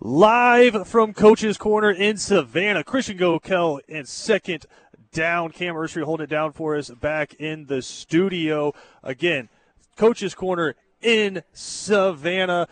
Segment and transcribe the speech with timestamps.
[0.00, 4.64] Live from Coach's Corner in Savannah, Christian Gokel in second
[5.12, 5.50] down.
[5.50, 8.72] Cam Ursery holding it down for us back in the studio.
[9.02, 9.48] Again,
[9.96, 12.68] Coach's Corner in Savannah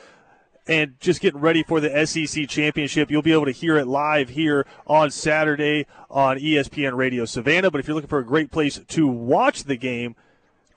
[0.68, 3.10] and just getting ready for the SEC championship.
[3.10, 7.72] You'll be able to hear it live here on Saturday on ESPN Radio Savannah.
[7.72, 10.14] But if you're looking for a great place to watch the game,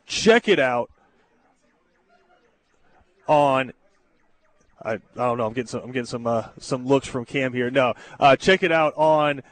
[0.07, 0.89] check it out
[3.27, 3.71] on
[4.83, 5.45] I, I don't know.
[5.45, 5.81] I'm getting some.
[5.81, 7.69] I'm getting some uh, some looks from Cam here.
[7.69, 9.43] No, uh, check it out on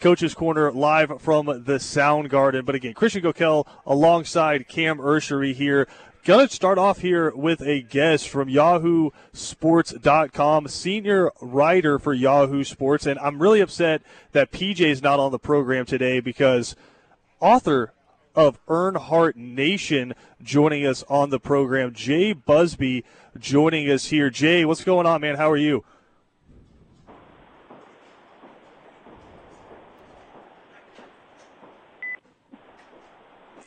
[0.00, 2.64] Coach's Corner live from the Sound Garden.
[2.64, 5.86] But again, Christian Gokel alongside Cam Ursery here.
[6.24, 13.16] Gonna start off here with a guest from YahooSports.com, senior writer for Yahoo Sports, and
[13.20, 16.74] I'm really upset that PJ is not on the program today because
[17.38, 17.92] author
[18.34, 23.04] of Earnhardt Nation joining us on the program, Jay Busbee
[23.36, 24.30] joining us here.
[24.30, 25.36] Jay, what's going on, man?
[25.36, 25.84] How are you?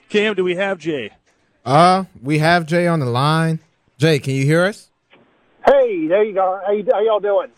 [0.09, 1.11] Cam, do we have Jay?
[1.64, 3.59] Uh, we have Jay on the line.
[4.00, 4.89] Jay, can you hear us?
[5.66, 6.59] Hey, there you go.
[6.66, 7.50] How, you, how y'all doing?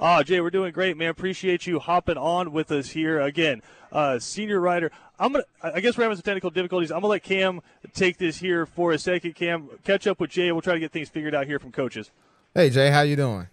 [0.00, 1.10] Ah, Jay, we're doing great, man.
[1.10, 3.62] Appreciate you hopping on with us here again.
[3.92, 4.90] Uh, senior writer.
[5.18, 5.44] I'm gonna.
[5.62, 6.90] I guess we're having some technical difficulties.
[6.90, 7.60] I'm gonna let Cam
[7.94, 9.34] take this here for a second.
[9.34, 10.50] Cam, catch up with Jay.
[10.50, 12.10] We'll try to get things figured out here from coaches.
[12.54, 13.48] Hey, Jay, how you doing?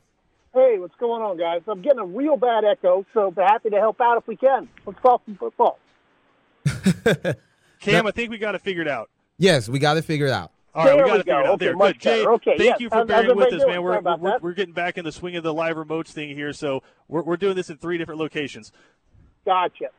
[0.53, 1.61] Hey, what's going on, guys?
[1.67, 4.67] I'm getting a real bad echo, so happy to help out if we can.
[4.85, 5.77] Let's talk some football.
[7.79, 9.09] Cam, I think we got it figured out.
[9.37, 10.51] Yes, we got it figured out.
[10.75, 11.51] All right, There we got we it go.
[11.53, 11.59] out.
[11.59, 11.99] There, good.
[11.99, 12.25] Jay.
[12.25, 12.79] Okay, thank yes.
[12.79, 13.81] you for How's- bearing with us, man.
[13.81, 16.83] We're, we're, we're getting back in the swing of the live remotes thing here, so
[17.07, 18.71] we're, we're doing this in three different locations.
[19.45, 19.89] Gotcha.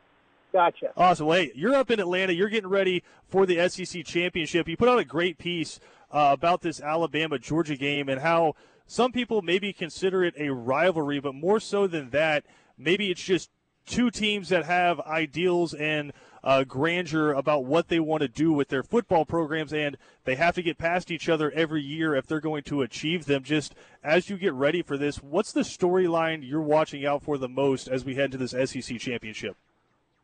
[0.52, 0.92] Gotcha.
[0.96, 1.26] Awesome.
[1.26, 2.32] Well, hey, you're up in Atlanta.
[2.32, 4.68] You're getting ready for the SEC championship.
[4.68, 8.54] You put out a great piece uh, about this Alabama Georgia game and how
[8.86, 12.44] some people maybe consider it a rivalry, but more so than that,
[12.76, 13.50] maybe it's just
[13.86, 18.68] two teams that have ideals and uh, grandeur about what they want to do with
[18.68, 22.40] their football programs, and they have to get past each other every year if they're
[22.40, 23.42] going to achieve them.
[23.42, 27.48] Just as you get ready for this, what's the storyline you're watching out for the
[27.48, 29.56] most as we head to this SEC championship?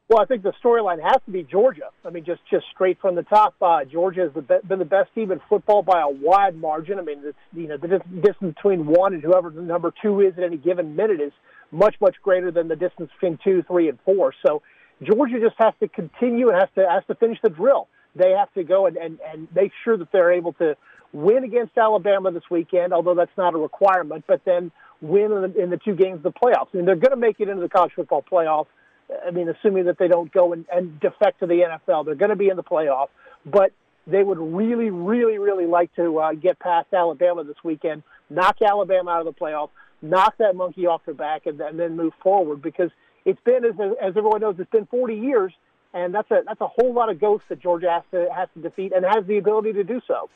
[0.09, 1.91] Well, I think the storyline has to be Georgia.
[2.05, 4.85] I mean, just just straight from the top, uh, Georgia has the be- been the
[4.85, 7.01] best team in football by a wide margin.
[7.01, 10.21] I mean, it's, you know, the dis- distance between one and whoever the number two
[10.21, 11.33] is at any given minute is
[11.73, 14.33] much much greater than the distance between two, three, and four.
[14.47, 14.63] So
[15.03, 17.89] Georgia just has to continue and has to has to finish the drill.
[18.15, 20.77] They have to go and, and, and make sure that they're able to
[21.13, 24.71] win against Alabama this weekend, although that's not a requirement, but then
[25.01, 26.69] win in the, in the two games of the playoffs.
[26.73, 28.67] I mean, they're going to make it into the college football playoff.
[29.27, 32.31] I mean, assuming that they don't go and, and defect to the NFL, they're going
[32.31, 33.09] to be in the playoff.
[33.45, 33.73] But
[34.07, 39.11] they would really, really, really like to uh, get past Alabama this weekend, knock Alabama
[39.11, 39.71] out of the playoff,
[40.03, 42.63] knock that monkey off their back, and, and then move forward.
[42.63, 42.91] Because
[43.27, 45.53] it's been, as, as everyone knows, it's been 40 years,
[45.93, 48.61] and that's a that's a whole lot of ghosts that Georgia has to has to
[48.61, 50.31] defeat, and has the ability to do so.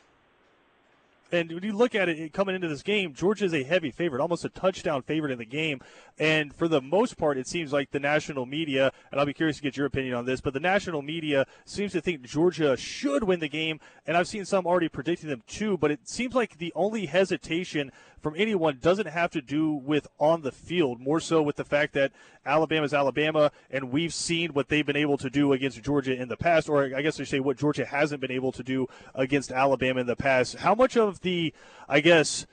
[1.33, 4.21] And when you look at it coming into this game, Georgia is a heavy favorite,
[4.21, 5.81] almost a touchdown favorite in the game.
[6.19, 9.59] And for the most part, it seems like the national media, and I'll be curious
[9.59, 13.25] to get your opinion on this, but the national media seems to think Georgia should
[13.25, 13.79] win the game.
[14.07, 17.93] And I've seen some already predicting them too, but it seems like the only hesitation
[18.21, 21.95] from anyone doesn't have to do with on the field, more so with the fact
[21.95, 22.13] that
[22.45, 26.37] Alabama's Alabama, and we've seen what they've been able to do against Georgia in the
[26.37, 30.01] past, or I guess I say what Georgia hasn't been able to do against Alabama
[30.01, 30.57] in the past.
[30.57, 31.53] How much of the,
[31.89, 32.47] I guess,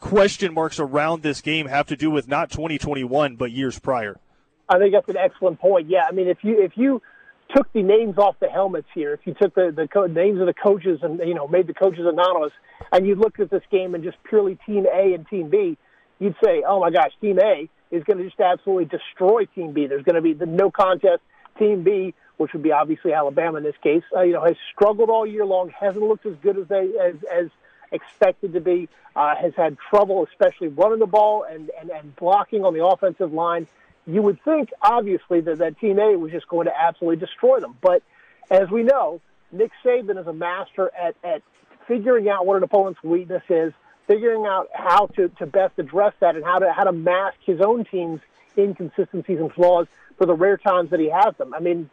[0.00, 4.18] question marks around this game have to do with not 2021 but years prior?
[4.68, 5.88] I think that's an excellent point.
[5.88, 7.00] Yeah, I mean, if you if you
[7.54, 10.46] took the names off the helmets here, if you took the the co- names of
[10.46, 12.52] the coaches and you know made the coaches anonymous,
[12.92, 15.76] and you looked at this game and just purely Team A and Team B,
[16.18, 19.86] you'd say, oh my gosh, Team A is going to just absolutely destroy Team B.
[19.86, 21.22] There's going to be the no contest.
[21.58, 25.10] Team B, which would be obviously Alabama in this case, uh, you know, has struggled
[25.10, 27.48] all year long, hasn't looked as good as they as as
[27.90, 32.64] expected to be, uh, has had trouble, especially running the ball and, and, and blocking
[32.64, 33.66] on the offensive line.
[34.08, 37.76] You would think, obviously, that, that Team A was just going to absolutely destroy them.
[37.82, 38.02] But
[38.50, 39.20] as we know,
[39.52, 41.42] Nick Saban is a master at, at
[41.86, 43.74] figuring out what an opponent's weakness is,
[44.06, 47.60] figuring out how to, to best address that, and how to how to mask his
[47.60, 48.20] own team's
[48.56, 51.52] inconsistencies and flaws for the rare times that he has them.
[51.52, 51.90] I mean,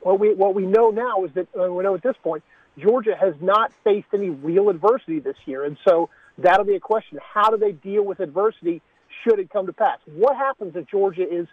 [0.00, 2.42] what we what we know now is that uh, we know at this point
[2.78, 6.08] Georgia has not faced any real adversity this year, and so
[6.38, 8.80] that'll be a question: How do they deal with adversity
[9.22, 9.98] should it come to pass?
[10.06, 11.46] What happens if Georgia is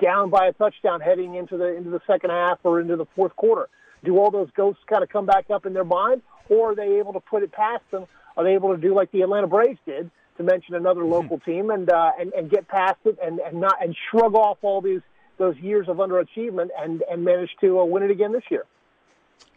[0.00, 3.34] down by a touchdown heading into the into the second half or into the fourth
[3.36, 3.68] quarter?
[4.04, 6.98] Do all those ghosts kind of come back up in their mind, or are they
[6.98, 8.06] able to put it past them?
[8.36, 11.12] Are they able to do like the Atlanta Braves did, to mention another Mm-hmm.
[11.12, 14.58] local team, and uh, and and get past it and and not and shrug off
[14.62, 15.00] all these
[15.38, 18.64] those years of underachievement and and manage to uh, win it again this year.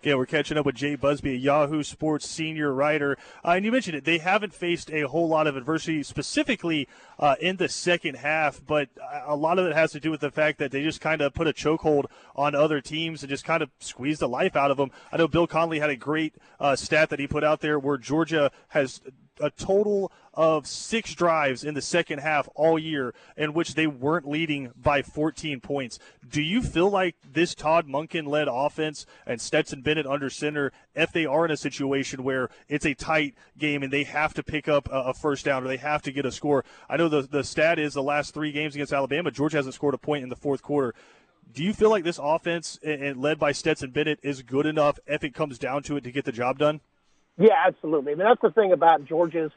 [0.01, 3.17] Yeah, we're catching up with Jay Busbee, a Yahoo Sports senior writer.
[3.43, 6.87] Uh, and you mentioned it, they haven't faced a whole lot of adversity specifically
[7.19, 8.87] uh, in the second half, but
[9.25, 11.33] a lot of it has to do with the fact that they just kind of
[11.33, 14.77] put a chokehold on other teams and just kind of squeezed the life out of
[14.77, 14.89] them.
[15.11, 17.97] I know Bill Connelly had a great uh, stat that he put out there where
[17.97, 19.01] Georgia has
[19.39, 24.27] a total of six drives in the second half all year in which they weren't
[24.27, 25.99] leading by 14 points.
[26.27, 31.11] Do you feel like this Todd Monken led offense and Stetson Bennett under center, if
[31.11, 34.67] they are in a situation where it's a tight game and they have to pick
[34.67, 36.63] up a, first down or they have to get a score?
[36.89, 39.93] I know the, the stat is the last three games against Alabama, Georgia hasn't scored
[39.93, 40.93] a point in the fourth quarter.
[41.51, 45.23] Do you feel like this offense, and led by Stetson Bennett, is good enough if
[45.23, 46.81] it comes down to it to get the job done?
[47.39, 48.11] Yeah, absolutely.
[48.11, 49.51] I mean, that's the thing about Georgia's.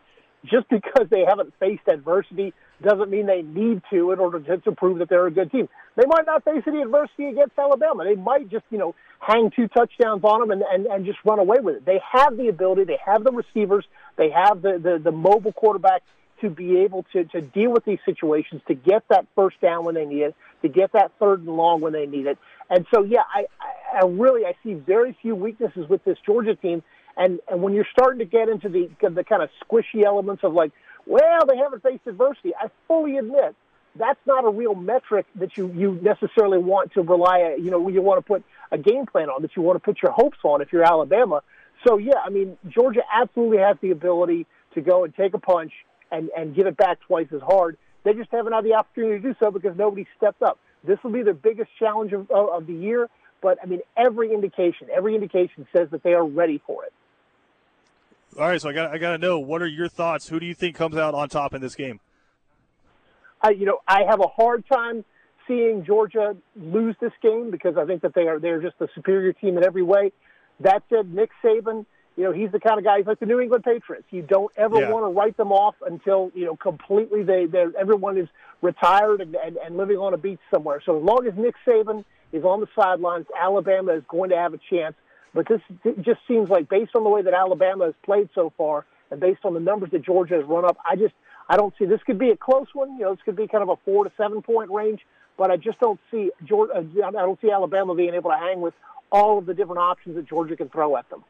[0.44, 2.52] Just because they haven't faced adversity
[2.82, 5.68] doesn't mean they need to in order to, to prove that they're a good team.
[5.94, 8.02] They might not face any adversity against Alabama.
[8.02, 11.38] They might just, you know, hang two touchdowns on them and, and, and just run
[11.38, 11.86] away with it.
[11.86, 12.84] They have the ability.
[12.84, 13.84] They have the receivers.
[14.16, 16.02] They have the, the, the mobile quarterback
[16.40, 19.94] to be able to, to deal with these situations, to get that first down when
[19.94, 22.36] they need it, to get that third and long when they need it.
[22.68, 23.44] And so, yeah, I,
[23.94, 26.82] I really I see very few weaknesses with this Georgia team.
[27.16, 30.52] And and when you're starting to get into the the kind of squishy elements of
[30.52, 30.72] like,
[31.06, 32.52] well, they haven't faced adversity.
[32.54, 33.54] I fully admit
[33.96, 37.56] that's not a real metric that you you necessarily want to rely.
[37.58, 40.02] You know, you want to put a game plan on that you want to put
[40.02, 41.42] your hopes on if you're Alabama.
[41.86, 45.72] So yeah, I mean, Georgia absolutely has the ability to go and take a punch
[46.10, 47.76] and and give it back twice as hard.
[48.04, 50.58] They just haven't had the opportunity to do so because nobody stepped up.
[50.84, 53.08] This will be their biggest challenge of, of, of the year.
[53.40, 56.92] But I mean, every indication, every indication says that they are ready for it.
[58.38, 60.28] All right, so I got I got to know what are your thoughts?
[60.28, 62.00] Who do you think comes out on top in this game?
[63.42, 65.04] I, you know, I have a hard time
[65.46, 69.32] seeing Georgia lose this game because I think that they are they're just a superior
[69.34, 70.12] team in every way.
[70.60, 71.84] That said, Nick Saban,
[72.16, 72.98] you know, he's the kind of guy.
[72.98, 74.06] He's like the New England Patriots.
[74.10, 74.90] You don't ever Yeah.
[74.90, 78.28] want to write them off until you know completely they they everyone is
[78.62, 80.80] retired and, and and living on a beach somewhere.
[80.86, 84.54] So as long as Nick Saban is on the sidelines, Alabama is going to have
[84.54, 84.94] a chance.
[85.34, 85.60] But this
[86.02, 89.44] just seems like, based on the way that Alabama has played so far, and based
[89.44, 91.14] on the numbers that Georgia has run up, I just
[91.48, 92.94] I don't see this could be a close one.
[92.94, 95.00] You know, this could be kind of a four to seven point range.
[95.38, 96.74] But I just don't see Georgia.
[96.74, 98.74] Uh, I don't see Alabama being able to hang with
[99.10, 101.24] all of the different options that Georgia can throw at them.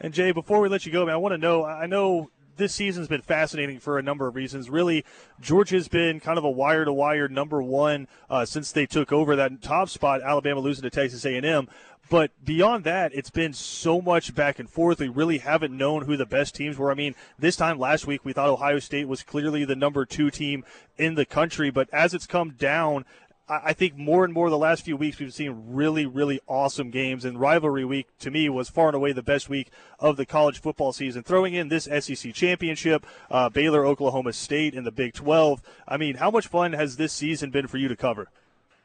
[0.00, 1.64] And Jay, before we let you go, man, I want to know.
[1.64, 2.30] I know
[2.60, 4.70] this season's been fascinating for a number of reasons.
[4.70, 5.04] Really,
[5.40, 9.34] Georgia's been kind of a wire to wire number one uh, since they took over
[9.34, 10.22] that top spot.
[10.22, 11.68] Alabama losing to Texas A&M.
[12.08, 14.98] But beyond that, it's been so much back and forth.
[14.98, 16.90] We really haven't known who the best teams were.
[16.90, 20.30] I mean, this time last week, we thought Ohio State was clearly the number two
[20.30, 20.64] team
[20.98, 21.70] in the country.
[21.70, 23.04] But as it's come down,
[23.50, 27.24] I think more and more the last few weeks we've seen really, really awesome games.
[27.24, 30.60] And rivalry week to me was far and away the best week of the college
[30.60, 31.24] football season.
[31.24, 35.62] Throwing in this SEC championship, uh, Baylor, Oklahoma State, and the Big 12.
[35.88, 38.28] I mean, how much fun has this season been for you to cover?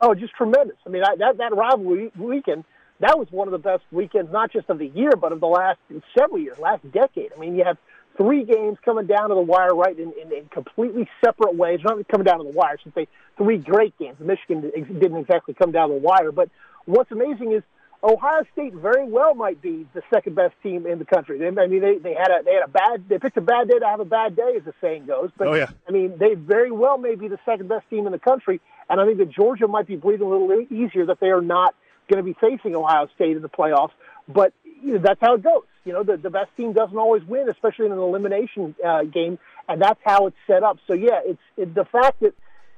[0.02, 0.78] Oh, just tremendous.
[0.86, 2.66] I mean, I, that that rivalry weekend
[3.00, 5.48] that was one of the best weekends, not just of the year, but of the
[5.48, 5.80] last
[6.18, 7.32] several years, last decade.
[7.36, 7.78] I mean, you have
[8.18, 11.80] three games coming down to the wire, right, in, in, in completely separate ways.
[11.84, 13.08] Not coming down to the wire, should say
[13.38, 14.18] three great games.
[14.20, 16.50] Michigan didn't exactly come down to the wire, but
[16.86, 17.64] what's amazing is
[18.04, 21.40] Ohio State very well might be the second best team in the country.
[21.40, 23.68] They, I mean, they, they had a they had a bad they picked a bad
[23.68, 25.32] day to have a bad day, as the saying goes.
[25.38, 25.70] But Oh, yeah.
[25.88, 29.02] I mean, they very well may be the second best team in the country, and
[29.02, 31.74] I think that Georgia might be breathing a little easier that they are not
[32.10, 33.92] going to be facing Ohio State in the playoffs.
[34.28, 34.54] But
[34.84, 35.64] you know, that's how it goes.
[35.86, 39.38] You know, the, the best team doesn't always win, especially in an elimination uh, game,
[39.70, 40.78] and that's how it's set up.
[40.88, 42.34] So yeah, it's it, the fact that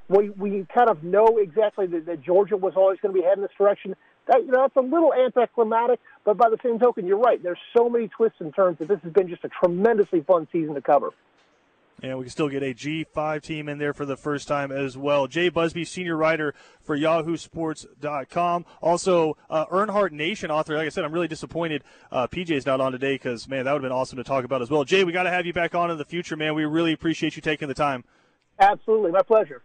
[0.10, 3.42] we we kind of know exactly that, that Georgia was always going to be heading
[3.42, 3.96] this direction.
[4.28, 7.42] That you know, that's a little anticlimactic, but by the same token, you're right.
[7.42, 10.76] There's so many twists and turns that this has been just a tremendously fun season
[10.76, 11.12] to cover.
[12.02, 14.96] And we can still get a G5 team in there for the first time as
[14.96, 15.26] well.
[15.26, 18.66] Jay Busbee, senior writer for YahooSports.com.
[18.82, 20.76] Also, uh, Earnhardt Nation author.
[20.76, 23.82] Like I said, I'm really disappointed uh, PJ's not on today because, man, that would
[23.82, 24.84] have been awesome to talk about as well.
[24.84, 26.54] Jay, we got to have you back on in the future, man.
[26.54, 28.04] We really appreciate you taking the time.
[28.60, 29.64] Absolutely, my pleasure.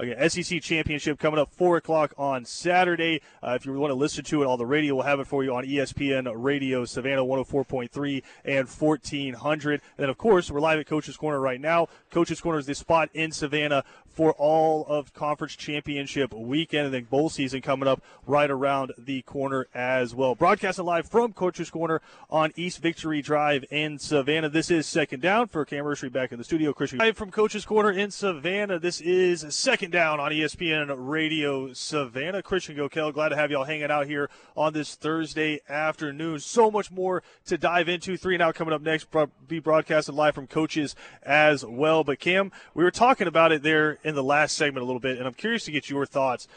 [0.00, 3.20] Again, SEC championship coming up four o'clock on Saturday.
[3.42, 5.42] Uh, if you want to listen to it, all the radio will have it for
[5.42, 9.72] you on ESPN Radio Savannah 104.3 and 1400.
[9.72, 11.88] And then, of course, we're live at Coach's Corner right now.
[12.12, 13.82] Coach's Corner is the spot in Savannah
[14.18, 19.22] for all of conference championship weekend and then bowl season coming up right around the
[19.22, 20.34] corner as well.
[20.34, 24.48] Broadcasting live from Coach's Corner on East Victory Drive in Savannah.
[24.48, 26.72] This is second down for Cam Ursery back in the studio.
[26.72, 28.80] Chris live from Coach's Corner in Savannah.
[28.80, 32.42] This is second down on ESPN Radio Savannah.
[32.42, 36.40] Christian Gokel, glad to have y'all hanging out here on this Thursday afternoon.
[36.40, 38.16] So much more to dive into.
[38.16, 39.06] Three and out coming up next.
[39.46, 42.02] Be broadcasted live from coaches as well.
[42.02, 45.18] But Cam, we were talking about it there in the last segment a little bit,
[45.18, 46.48] and I'm curious to get your thoughts.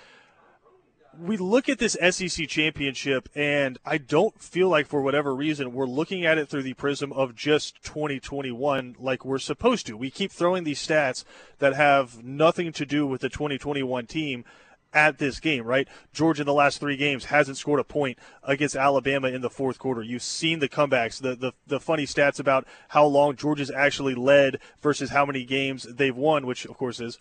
[1.20, 5.86] We look at this SEC championship, and I don't feel like, for whatever reason, we're
[5.86, 9.98] looking at it through the prism of just 2021 like we're supposed to.
[9.98, 11.26] We keep throwing these stats
[11.60, 14.46] that have nothing to do with the 2021 team
[14.94, 15.88] at this game, right?
[16.14, 19.80] Georgia in the last three games hasn't scored a point against Alabama in the fourth
[19.80, 20.02] quarter.
[20.02, 24.60] You've seen the comebacks, the, the, the funny stats about how long Georgia's actually led
[24.82, 27.18] versus how many games they've won, which of course is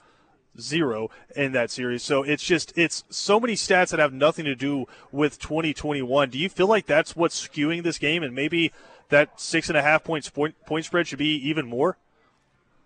[0.59, 2.03] zero in that series.
[2.03, 6.31] So it's just it's so many stats that have nothing to do with 2021.
[6.31, 8.73] Do you feel like that's what's skewing this game, and maybe
[9.09, 11.97] that six and a half points point, point spread should be even more?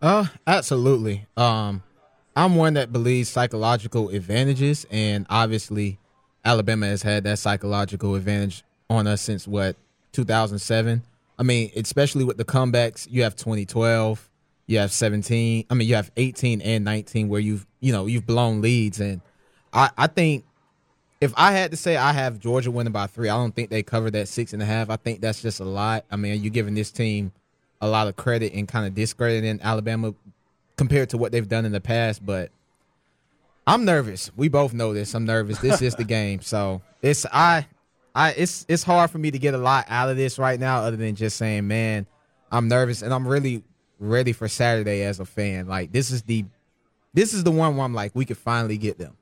[0.02, 1.26] Uh, absolutely.
[1.37, 1.83] Um,
[2.37, 5.99] I'm one that believes psychological advantages, and obviously,
[6.44, 9.76] Alabama has had that psychological advantage on us since what
[10.12, 11.02] 2007.
[11.38, 14.28] I mean, especially with the comebacks, you have 2012
[14.66, 18.26] you have 17 i mean you have 18 and 19 where you've you know you've
[18.26, 19.21] blown leads and
[19.73, 20.44] i i think
[21.21, 23.83] if i had to say i have georgia winning by three i don't think they
[23.83, 24.90] cover that six and a half.
[24.90, 26.04] I think that's just a lot.
[26.11, 27.33] I mean you're giving this team
[27.80, 30.14] a lot of credit and kind of discrediting alabama
[30.76, 32.50] compared to what they've done in the past but
[33.66, 34.30] i'm nervous.
[34.37, 35.14] We both know this.
[35.14, 35.59] I'm nervous.
[35.59, 36.40] This is the game.
[36.40, 37.66] So it's i
[38.14, 40.80] i it's it's hard for me to get a lot out of this right now
[40.80, 42.06] other than just saying man
[42.50, 43.02] i'm nervous.
[43.02, 43.62] And i'm really
[43.99, 45.67] ready for Saturday as a fan.
[45.67, 46.45] Like this is the
[47.13, 49.17] this is the one where I'm like, we could finally get them.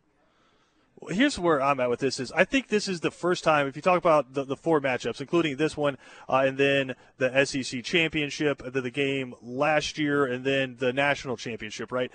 [1.02, 3.66] Well, here's where I'm at with this is I think this is the first time
[3.66, 5.98] if you talk about the, the four matchups, including this one,
[6.28, 11.36] uh, and then the SEC championship, the, the game last year, and then the national
[11.36, 12.12] championship, right?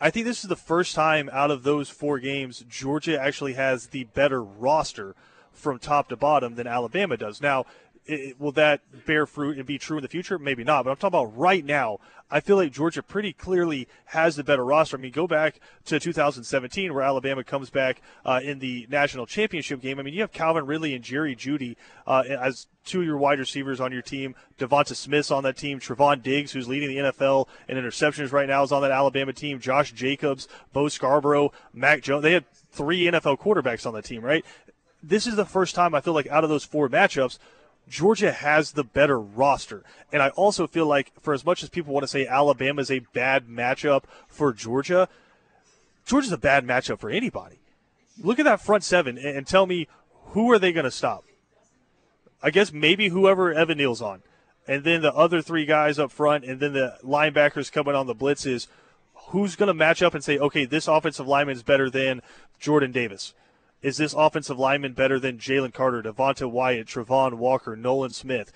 [0.00, 3.88] I think this is the first time out of those four games Georgia actually has
[3.88, 5.14] the better roster
[5.52, 7.40] from top to bottom than Alabama does.
[7.40, 7.66] Now,
[8.06, 10.38] it, will that bear fruit and be true in the future?
[10.38, 10.84] Maybe not.
[10.84, 11.98] But I'm talking about right now.
[12.30, 14.96] I feel like Georgia pretty clearly has the better roster.
[14.96, 19.82] I mean, go back to 2017 where Alabama comes back uh, in the national championship
[19.82, 19.98] game.
[19.98, 23.38] I mean, you have Calvin Ridley and Jerry Jeudy uh, as two of your wide
[23.38, 24.34] receivers on your team.
[24.58, 25.78] Devonta Smith's on that team.
[25.78, 29.60] Trevon Diggs, who's leading the NFL in interceptions right now, is on that Alabama team.
[29.60, 32.22] Josh Jacobs, Bo Scarborough, Mac Jones.
[32.22, 34.44] They had three NFL quarterbacks on that team, right?
[35.02, 37.38] This is the first time I feel like out of those four matchups–
[37.92, 39.84] Georgia has the better roster.
[40.10, 42.90] And I also feel like, for as much as people want to say Alabama is
[42.90, 45.10] a bad matchup for Georgia,
[46.06, 47.58] Georgia's a bad matchup for anybody.
[48.18, 49.88] Look at that front seven and tell me
[50.28, 51.24] who are they going to stop?
[52.42, 54.22] I guess maybe whoever Evan Neal's on.
[54.66, 58.14] And then the other three guys up front, and then the linebackers coming on the
[58.14, 58.68] blitzes.
[59.28, 62.22] Who's going to match up and say, okay, this offensive lineman is better than
[62.58, 63.34] Jordan Davis?
[63.82, 68.52] Is this offensive lineman better than Jalen Carter, Devonte Wyatt, Travon Walker, Nolan Smith?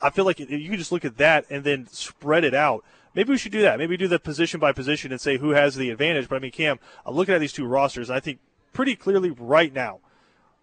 [0.00, 2.84] I feel like you can just look at that and then spread it out.
[3.14, 3.78] Maybe we should do that.
[3.78, 6.28] Maybe do the position by position and say who has the advantage.
[6.28, 8.38] But I mean, Cam, I'm looking at these two rosters, I think
[8.74, 10.00] pretty clearly right now,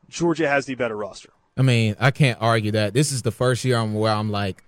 [0.07, 1.31] Georgia has the better roster.
[1.57, 2.93] I mean, I can't argue that.
[2.93, 4.63] This is the first year I'm where I'm like,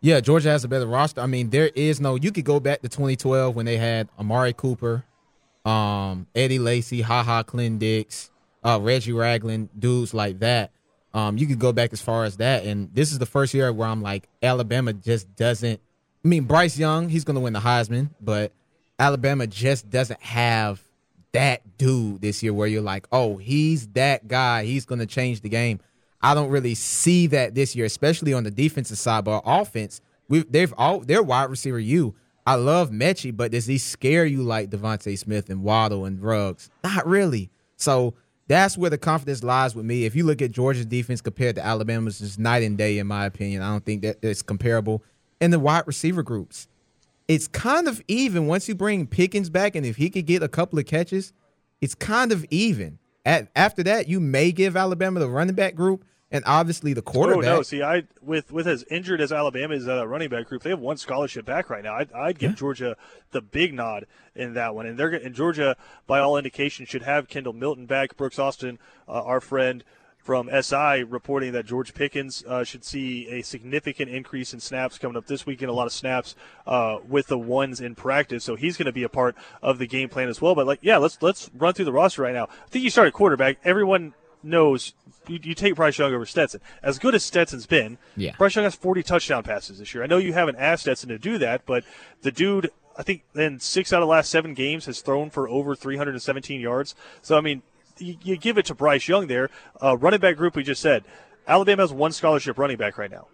[0.00, 1.20] yeah, Georgia has a better roster.
[1.20, 2.14] I mean, there is no.
[2.14, 5.04] You could go back to 2012 when they had Amari Cooper,
[5.66, 8.29] um, Eddie Lacy, Ha Ha Clinton-Dix,
[8.64, 10.72] uh, Reggie Ragland, dudes like that.
[11.12, 13.72] Um, you could go back as far as that, and this is the first year
[13.72, 15.80] where I'm like, Alabama just doesn't.
[16.24, 18.52] I mean, Bryce Young, he's going to win the Heisman, but
[18.98, 20.80] Alabama just doesn't have
[21.32, 24.64] that dude this year where you're like, oh, he's that guy.
[24.64, 25.80] He's going to change the game.
[26.22, 29.24] I don't really see that this year, especially on the defensive side.
[29.24, 31.78] But offense, we they've all their wide receiver.
[31.78, 32.14] You,
[32.46, 36.68] I love Metchie, but does he scare you like DeVonta Smith and Waddle and Ruggs?
[36.84, 37.50] Not really.
[37.76, 38.14] So
[38.50, 40.04] that's where the confidence lies with me.
[40.04, 43.24] If you look at Georgia's defense compared to Alabama's, just night and day, in my
[43.24, 43.62] opinion.
[43.62, 45.04] I don't think that it's comparable.
[45.40, 46.66] And the wide receiver groups,
[47.28, 50.48] it's kind of even once you bring Pickens back, and if he could get a
[50.48, 51.32] couple of catches,
[51.80, 52.98] it's kind of even.
[53.24, 57.50] At, after that, you may give Alabama the running back group, and obviously the quarterback.
[57.50, 57.62] Oh no!
[57.62, 60.80] See, I with with as injured as Alabama is uh, running back group, they have
[60.80, 61.96] one scholarship back right now.
[61.96, 62.56] I'd, I'd give Yeah.
[62.56, 62.96] Georgia
[63.32, 67.28] the big nod in that one, and they're and Georgia, by all indications, should have
[67.28, 68.16] Kendall Milton back.
[68.16, 69.82] Brooks Austin, uh, our friend
[70.18, 75.16] from SI, reporting that George Pickens uh, should see a significant increase in snaps coming
[75.16, 75.70] up this weekend.
[75.70, 79.02] A lot of snaps uh, with the ones in practice, so he's going to be
[79.02, 80.54] a part of the game plan as well.
[80.54, 82.44] But like, yeah, let's let's run through the roster right now.
[82.44, 83.58] I think you start at quarterback.
[83.64, 84.94] Everyone knows
[85.28, 86.60] you, you take Bryce Young over Stetson.
[86.82, 88.34] As good as Stetson's been, Yeah.
[88.38, 90.02] Bryce Young has 40 touchdown passes this year.
[90.02, 91.84] I know you haven't asked Stetson to do that, but
[92.22, 95.48] the dude, I think in six out of the last seven games, has thrown for
[95.48, 96.94] over 317 yards.
[97.22, 97.62] So, I mean,
[97.98, 99.50] you, you give it to Bryce Young there.
[99.82, 101.04] Uh, running back group, we just said.
[101.46, 103.26] Alabama has one scholarship running back right now.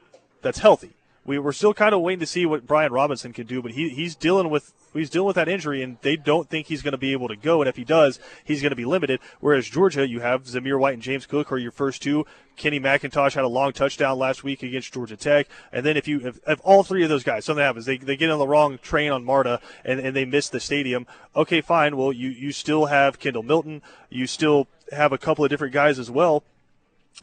[0.42, 0.95] That's healthy.
[1.26, 3.88] We were still kind of waiting to see what Brian Robinson can do, but he,
[3.88, 6.98] he's dealing with he's dealing with that injury, and they don't think he's going to
[6.98, 7.60] be able to go.
[7.60, 9.20] And if he does, he's going to be limited.
[9.40, 12.24] Whereas Georgia, you have Zamir White and James Cook are your first two.
[12.56, 16.26] Kenny McIntosh had a long touchdown last week against Georgia Tech, and then if you
[16.26, 18.78] if, if all three of those guys, something happens, they, they get on the wrong
[18.78, 21.06] train on Marta and, and they miss the stadium.
[21.34, 21.96] Okay, fine.
[21.96, 23.82] Well, you you still have Kendall Milton.
[24.08, 26.44] You still have a couple of different guys as well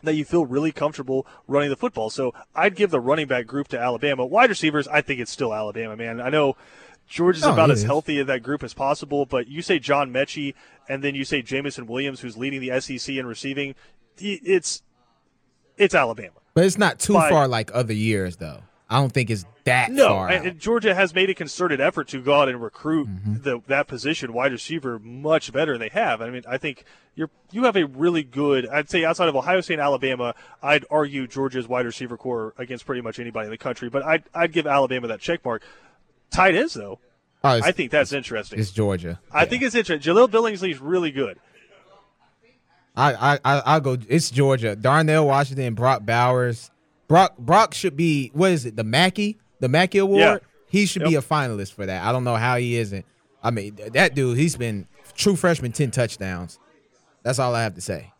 [0.01, 2.09] that you feel really comfortable running the football.
[2.09, 4.25] So I'd give the running back group to Alabama.
[4.25, 6.19] Wide receivers, I think it's still Alabama, man.
[6.19, 6.55] I know
[7.07, 7.85] George is Oh, about as is.
[7.85, 10.55] healthy of that group as possible, but you say John Metchie
[10.89, 13.75] and then you say Jameson Williams, who's leading the SEC in receiving.
[14.17, 14.81] It's
[15.77, 16.35] it's Alabama.
[16.53, 18.61] But it's not too By- far like other years, though.
[18.93, 20.29] I don't think it's that No, far.
[20.29, 23.41] and, and Georgia has made a concerted effort to go out and recruit Mm-hmm.
[23.41, 26.21] the, that position, wide receiver, much better than they have.
[26.21, 26.83] I mean, I think
[27.15, 28.67] you're you have a really good.
[28.67, 32.85] I'd say outside of Ohio State and Alabama, I'd argue Georgia's wide receiver core against
[32.85, 33.89] pretty much anybody in the country.
[33.89, 35.63] But I'd I'd give Alabama that check mark.
[36.31, 36.99] Tight ends, though,
[37.43, 38.59] Oh, I think that's interesting.
[38.59, 39.19] it's Georgia.
[39.31, 40.13] I think it's interesting.
[40.15, 41.39] Jahleel Billingsley's really good.
[42.95, 43.97] I, I, I I'll go.
[44.07, 44.75] It's Georgia.
[44.75, 46.69] Darnell Washington, Brock Bowers.
[47.13, 48.75] Brock Brock should be what is it?
[48.75, 50.19] The Mackey, the Mackey Award.
[50.19, 50.37] Yeah.
[50.67, 52.03] He should be a finalist for that.
[52.03, 53.05] I don't know how he isn't.
[53.43, 54.35] I mean, th- that dude.
[54.35, 56.57] He's been true freshman, ten touchdowns.
[57.21, 58.11] That's all I have to say.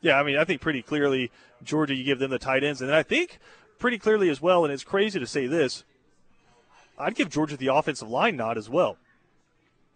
[0.00, 1.30] Yeah, I mean, I think pretty clearly
[1.62, 3.38] Georgia, you give them the tight ends, and I think
[3.78, 4.64] pretty clearly as well.
[4.64, 5.84] And it's crazy to say this,
[6.98, 8.96] I'd give Georgia the offensive line nod as well.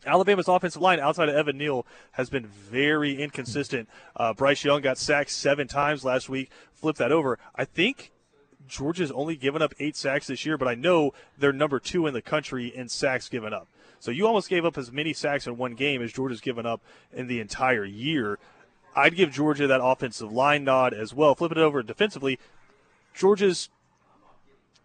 [0.07, 3.89] Alabama's offensive line outside of Evan Neal has been very inconsistent.
[4.15, 6.51] Uh, Bryce Young got sacked seven times last week.
[6.73, 7.39] Flip that over.
[7.55, 8.13] I think
[8.69, 12.15] Georgia's only given up eight sacks this year, but I know they're number two in
[12.15, 13.69] the country in sacks given up.
[13.99, 16.83] So you almost gave up as many sacks in one game as Georgia's given up
[17.13, 18.39] in the entire year.
[18.95, 21.35] I'd give Georgia that offensive line nod as well.
[21.35, 22.39] Flip it over defensively.
[23.15, 23.71] Georgia's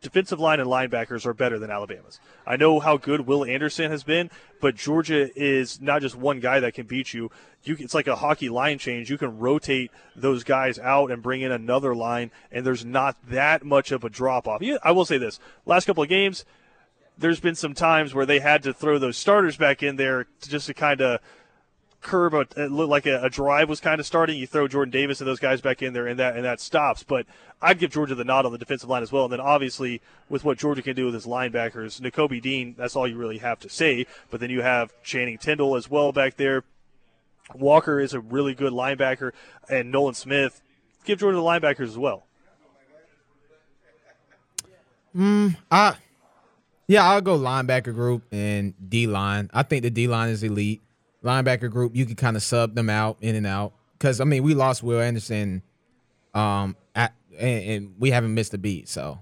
[0.01, 2.19] defensive line and linebackers are better than Alabama's.
[2.45, 4.29] I know how good Will Anderson has been,
[4.61, 7.31] but Georgia is not just one guy that can beat you.
[7.63, 9.09] You it's like a hockey line change.
[9.09, 13.65] You can rotate those guys out and bring in another line, and there's not that
[13.65, 14.61] much of a drop off.
[14.83, 16.45] I will say this: last couple of games,
[17.17, 20.67] there's been some times where they had to throw those starters back in there just
[20.67, 21.19] to kind of
[22.01, 24.37] curb a, it looked like a, a drive was kind of starting.
[24.37, 27.03] You throw Jordan Davis and those guys back in there, and that and that stops.
[27.03, 27.25] But
[27.61, 29.25] I'd give Georgia the nod on the defensive line as well.
[29.25, 33.07] And then obviously with what Georgia can do with his linebackers, Nakobe Dean, that's all
[33.07, 34.05] you really have to say.
[34.29, 36.63] But then you have Channing Tindall as well back there.
[37.53, 39.31] Walker is a really good linebacker,
[39.69, 40.61] and Nolan Smith.
[41.05, 42.25] Give Georgia the linebackers as well.
[45.15, 45.95] Mm, I
[46.87, 49.49] yeah, I'll go linebacker group and D line.
[49.53, 50.81] I think the D line is elite.
[51.23, 54.43] Linebacker group, you can kind of sub them out in and out because I mean
[54.43, 55.61] we lost Will Anderson,
[56.33, 58.87] um, at, and, and we haven't missed a beat.
[58.87, 59.19] So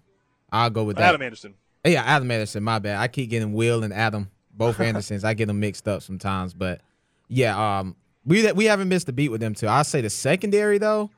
[0.52, 1.10] I'll go with that.
[1.10, 1.56] Adam Anderson.
[1.86, 2.64] Yeah, Adam Anderson.
[2.64, 2.98] My bad.
[2.98, 5.24] I keep getting Will and Adam, both Andersons.
[5.24, 6.82] I get them mixed up sometimes, but
[7.28, 9.68] yeah, um, we we haven't missed a beat with them too.
[9.68, 11.10] I say the secondary though,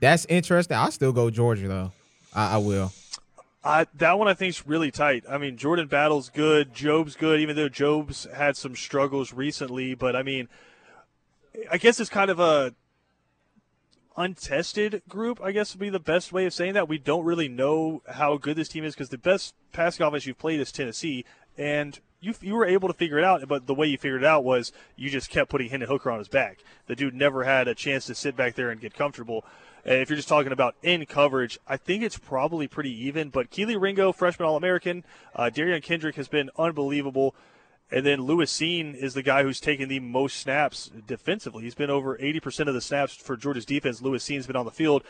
[0.00, 0.76] that's interesting.
[0.76, 1.92] I'll still go Georgia though.
[2.34, 2.92] I, I will.
[3.64, 5.24] Uh, that one I think is really tight.
[5.28, 9.94] I mean, Jordan Battle's good, Jobe's good, even though Jobe's had some struggles recently.
[9.94, 10.48] But I mean,
[11.70, 12.74] I guess it's kind of a
[14.18, 15.40] untested group.
[15.42, 16.88] I guess would be the best way of saying that.
[16.88, 20.38] We don't really know how good this team is because the best passing offense you've
[20.38, 21.24] played is Tennessee,
[21.56, 23.48] and you you were able to figure it out.
[23.48, 26.18] But the way you figured it out was you just kept putting Hendon Hooker on
[26.18, 26.58] his back.
[26.86, 29.42] The dude never had a chance to sit back there and get comfortable.
[29.84, 33.28] If you're just talking about in coverage, I think it's probably pretty even.
[33.28, 37.34] But Kelee Ringo, freshman All American, uh, Derion Kendrick has been unbelievable.
[37.90, 41.64] And then Lewis Cine is the guy who's taken the most snaps defensively.
[41.64, 44.00] He's been over 80% of the snaps for Georgia's defense.
[44.00, 45.04] Lewis Cine's been on the field.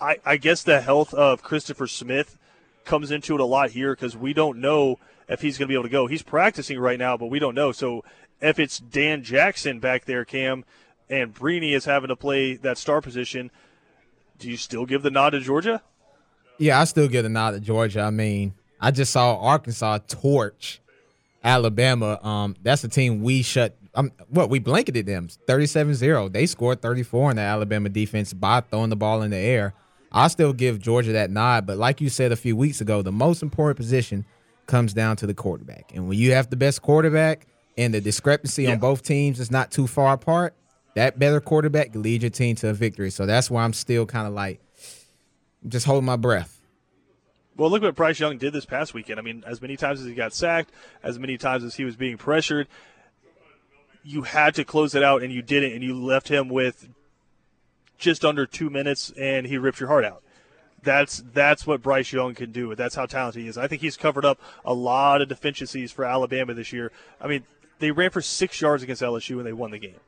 [0.00, 2.38] I, I guess the health of Christopher Smith
[2.84, 5.74] comes into it a lot here because we don't know if he's going to be
[5.74, 6.06] able to go.
[6.06, 7.72] He's practicing right now, but we don't know.
[7.72, 8.04] So
[8.40, 10.64] if it's Dan Jackson back there, Cam,
[11.08, 13.50] and Brini is having to play that star position,
[14.42, 15.80] do you still give the nod to Georgia?
[16.58, 18.00] Yeah, I still give the nod to Georgia.
[18.00, 20.80] I mean, I just saw Arkansas torch
[21.42, 22.18] Alabama.
[22.22, 23.76] Um, that's a team we shut.
[23.94, 26.32] Um, what we blanketed them 37-0.
[26.32, 29.74] They scored 34 in the Alabama defense by throwing the ball in the air.
[30.10, 33.12] I still give Georgia that nod, but like you said a few weeks ago, the
[33.12, 34.26] most important position
[34.66, 35.92] comes down to the quarterback.
[35.94, 37.46] And when you have the best quarterback
[37.78, 38.72] and the discrepancy yeah.
[38.72, 40.54] on both teams is not too far apart,
[40.94, 43.10] that better quarterback can lead your team to a victory.
[43.10, 44.60] So that's why I'm still kind of like
[45.66, 46.60] just holding my breath.
[47.56, 49.18] Well, look what Bryce Young did this past weekend.
[49.18, 50.70] I mean, as many times as he got sacked,
[51.02, 52.66] as many times as he was being pressured,
[54.02, 56.88] you had to close it out, and you didn't, and you left him with
[57.98, 60.22] just under two minutes, and he ripped your heart out.
[60.82, 62.74] That's that's what Bryce Young can do.
[62.74, 63.56] That's how talented he is.
[63.56, 66.90] I think he's covered up a lot of deficiencies for Alabama this year.
[67.20, 67.44] I mean,
[67.78, 70.00] they ran for six yards against LSU and they won the game.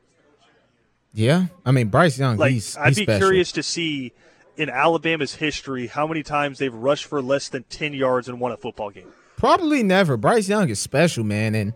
[1.15, 2.37] Yeah, I mean Bryce Young.
[2.37, 3.19] Like, he's, he's I'd be special.
[3.19, 4.11] curious to see
[4.57, 8.51] in Alabama's history how many times they've rushed for less than ten yards and won
[8.51, 9.07] a football game.
[9.37, 10.17] Probably never.
[10.17, 11.73] Bryce Young is special, man, and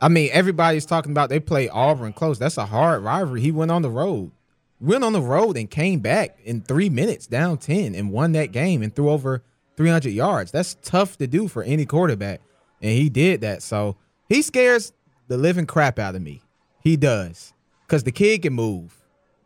[0.00, 2.38] I mean everybody's talking about they play Auburn close.
[2.38, 3.40] That's a hard rivalry.
[3.40, 4.32] He went on the road,
[4.80, 8.50] went on the road, and came back in three minutes, down ten, and won that
[8.50, 9.44] game and threw over
[9.76, 10.50] three hundred yards.
[10.50, 12.40] That's tough to do for any quarterback,
[12.82, 13.62] and he did that.
[13.62, 13.96] So
[14.28, 14.92] he scares
[15.28, 16.42] the living crap out of me.
[16.82, 17.52] He does
[17.90, 18.94] because the kid can move.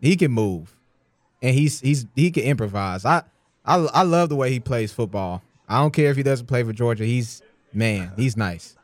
[0.03, 0.77] He can move,
[1.41, 3.07] and he's he's he can improvise.
[3.07, 3.23] I
[3.65, 5.43] I I love the way he plays football.
[5.67, 7.05] I don't care if he doesn't play for Georgia.
[7.05, 7.41] He's
[7.73, 8.77] man, he's nice.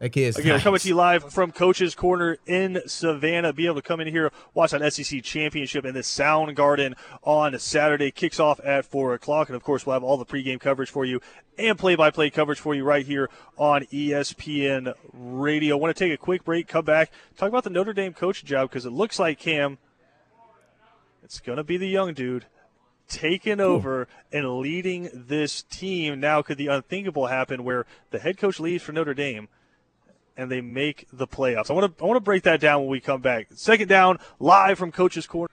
[0.00, 0.62] That kid's Again, nice.
[0.62, 3.52] coming to you live from Coach's Corner in Savannah.
[3.52, 7.58] Be able to come in here, watch that SEC championship in the Sound Garden on
[7.58, 8.10] Saturday.
[8.10, 9.50] Kicks off at 4 o'clock.
[9.50, 11.20] And, of course, we'll have all the pregame coverage for you
[11.58, 15.76] and play by play coverage for you right here on ESPN Radio.
[15.76, 18.42] I want to take a quick break, come back, talk about the Notre Dame coach
[18.42, 19.76] job because it looks like, Cam,
[21.22, 22.46] it's going to be the young dude
[23.06, 26.20] taking over and leading this team.
[26.20, 29.48] Now, could the unthinkable happen where the head coach leaves for Notre Dame?
[30.36, 31.70] And they make the playoffs.
[31.70, 33.48] I want to I want to break that down when we come back.
[33.54, 35.48] Second down, live from Coach's Corner.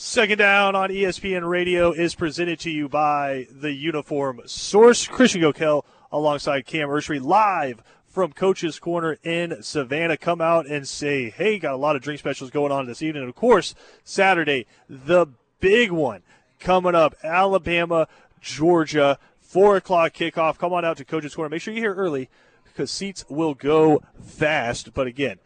[0.00, 5.08] Second down on ESPN Radio is presented to you by the Uniform Source.
[5.08, 10.16] Christian Gokel alongside Cam Ursery live from Coach's Corner in Savannah.
[10.16, 13.22] Come out and say, hey, got a lot of drink specials going on this evening.
[13.22, 13.74] And of course,
[14.04, 15.26] Saturday, the
[15.58, 16.22] big one
[16.60, 18.08] coming up Alabama
[18.40, 19.18] Georgia.
[19.40, 20.58] Four o'clock kickoff.
[20.58, 21.48] Come on out to Coach's Corner.
[21.48, 22.28] Make sure you're here early
[22.64, 24.92] because seats will go fast.
[24.92, 25.38] But again,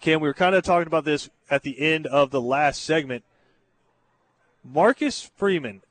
[0.00, 3.24] Cam, we were kind of talking about this at the end of the last segment.
[4.64, 5.82] Marcus Freeman,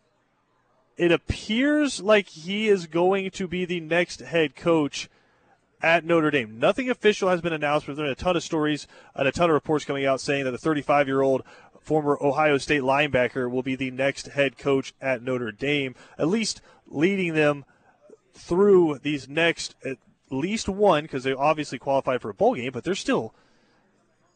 [0.97, 5.09] it appears like he is going to be the next head coach
[5.81, 6.59] at Notre Dame.
[6.59, 9.49] Nothing official has been announced, but there's been a ton of stories and a ton
[9.49, 11.43] of reports coming out saying that the 35 year old
[11.83, 16.61] former Ohio State linebacker, will be the next head coach at Notre Dame, at least
[16.87, 17.65] leading them
[18.33, 19.97] through these next at
[20.29, 23.33] least one because they obviously qualified for a bowl game, but they're still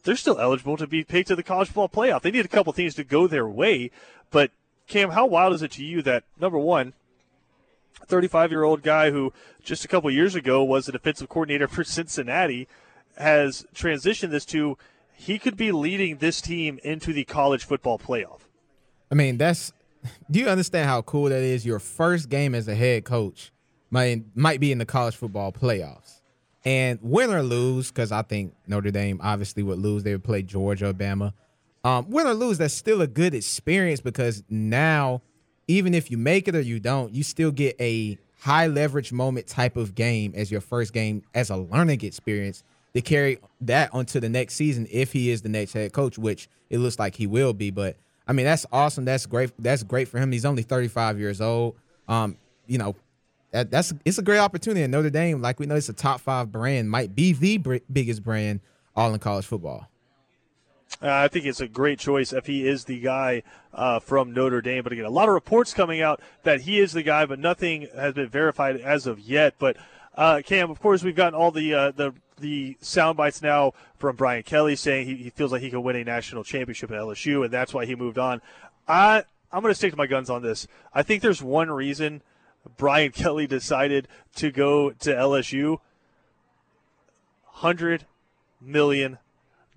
[0.04, 2.22] they're still eligible to be picked to the college football playoff.
[2.22, 3.90] They need a couple things to go their way,
[4.30, 4.50] but
[4.86, 6.94] Cam, how wild is it to you that number one,
[8.06, 9.32] 35 year old guy who
[9.62, 12.68] just a couple years ago was the defensive coordinator for Cincinnati
[13.16, 14.78] has transitioned this to
[15.18, 18.40] he could be leading this team into the college football playoff.
[19.10, 19.72] I mean, that's.
[20.30, 21.66] Do you understand how cool that is?
[21.66, 23.50] Your first game as a head coach
[23.90, 26.22] might might be in the college football playoffs,
[26.64, 30.04] and win or lose, because I think Notre Dame obviously would lose.
[30.04, 31.34] They would play Georgia, Alabama.
[31.82, 35.22] Um, win or lose, that's still a good experience because now,
[35.66, 39.48] even if you make it or you don't, you still get a high leverage moment
[39.48, 42.62] type of game as your first game as a learning experience
[42.94, 46.48] to carry that onto the next season if he is the next head coach, which
[46.70, 47.70] it looks like he will be.
[47.70, 47.96] But
[48.26, 49.04] I mean, that's awesome.
[49.04, 49.52] That's great.
[49.58, 50.32] That's great for him.
[50.32, 51.76] He's only 35 years old.
[52.08, 52.96] Um, you know,
[53.50, 54.82] that, that's it's a great opportunity.
[54.82, 57.76] And Notre Dame, like we know, it's a top five brand, might be the br-
[57.90, 58.60] biggest brand
[58.94, 59.88] all in college football.
[61.02, 64.60] Uh, I think it's a great choice if he is the guy uh, from Notre
[64.60, 64.82] Dame.
[64.82, 67.88] But again, a lot of reports coming out that he is the guy, but nothing
[67.94, 69.54] has been verified as of yet.
[69.58, 69.76] But
[70.18, 74.16] uh, Cam, of course, we've gotten all the uh, the the sound bites now from
[74.16, 77.44] Brian Kelly saying he, he feels like he can win a national championship at LSU,
[77.44, 78.42] and that's why he moved on.
[78.88, 80.66] I I'm going to stick to my guns on this.
[80.92, 82.22] I think there's one reason
[82.76, 85.78] Brian Kelly decided to go to LSU.
[87.46, 88.04] Hundred
[88.60, 89.18] million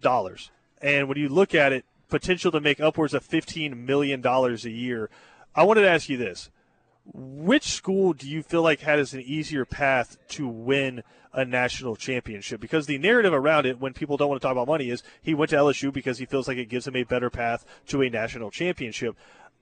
[0.02, 0.50] dollars,
[0.82, 4.72] and when you look at it, potential to make upwards of fifteen million dollars a
[4.72, 5.12] year.
[5.54, 6.50] I wanted to ask you this:
[7.14, 12.62] which school do you feel like has an easier path to win a national championship?
[12.62, 15.34] Because the narrative around it, when people don't want to talk about money, is he
[15.34, 18.10] went to LSU because he feels like it gives him a better path to a
[18.10, 19.16] national championship.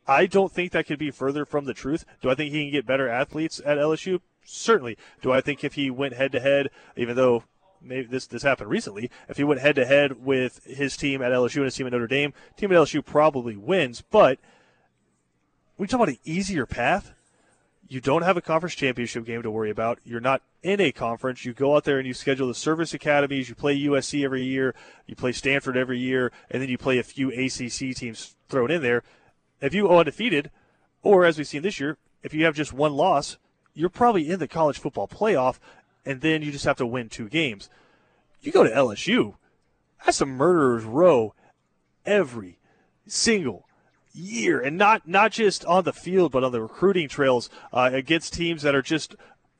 [0.08, 2.06] I don't think that could be further from the truth.
[2.22, 4.22] Do I think he can get better athletes at LSU?
[4.44, 4.98] Certainly.
[5.22, 7.44] Do I think if he went head to head, even though
[7.82, 11.32] maybe this this happened recently, if he went head to head with his team at
[11.32, 14.02] LSU and his team at Notre Dame, team at LSU probably wins.
[14.02, 14.40] But
[15.78, 17.14] we talk about an easier path.
[17.92, 19.98] You don't have a conference championship game to worry about.
[20.06, 21.44] You're not in a conference.
[21.44, 23.50] You go out there and you schedule the service academies.
[23.50, 24.76] You play USC every year.
[25.08, 28.84] You play Stanford every year, and then you play a few ACC teams thrown in
[28.84, 29.02] there.
[29.60, 30.52] If you go undefeated,
[31.02, 33.38] or as we've seen this year, if you have just one loss,
[33.74, 35.58] you're probably in the college football playoff,
[36.06, 37.70] and then you just have to win two games.
[38.42, 39.34] You go to LSU,
[40.06, 41.34] that's a murderer's row
[42.06, 42.60] every
[43.08, 43.68] single
[44.20, 48.34] year, and not not just on the field, but on the recruiting trails uh, against
[48.34, 49.16] teams that are just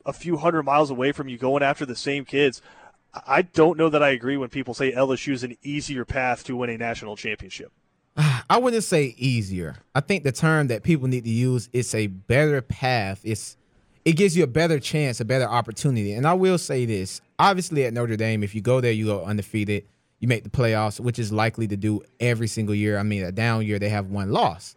[0.06, 2.62] a few hundred miles away from you, going after the same kids.
[3.26, 6.56] I don't know that I agree when people say LSU is an easier path to
[6.56, 7.72] win a national championship.
[8.16, 9.76] I wouldn't say easier.
[9.94, 13.20] I think the term that people need to use is a better path.
[13.24, 13.56] It's
[14.04, 16.12] it gives you a better chance, a better opportunity.
[16.12, 19.24] And I will say this: obviously, at Notre Dame, if you go there, you go
[19.24, 19.84] undefeated,
[20.20, 22.98] you make the playoffs, which is likely to do every single year.
[22.98, 24.76] I mean, a down year, they have one loss,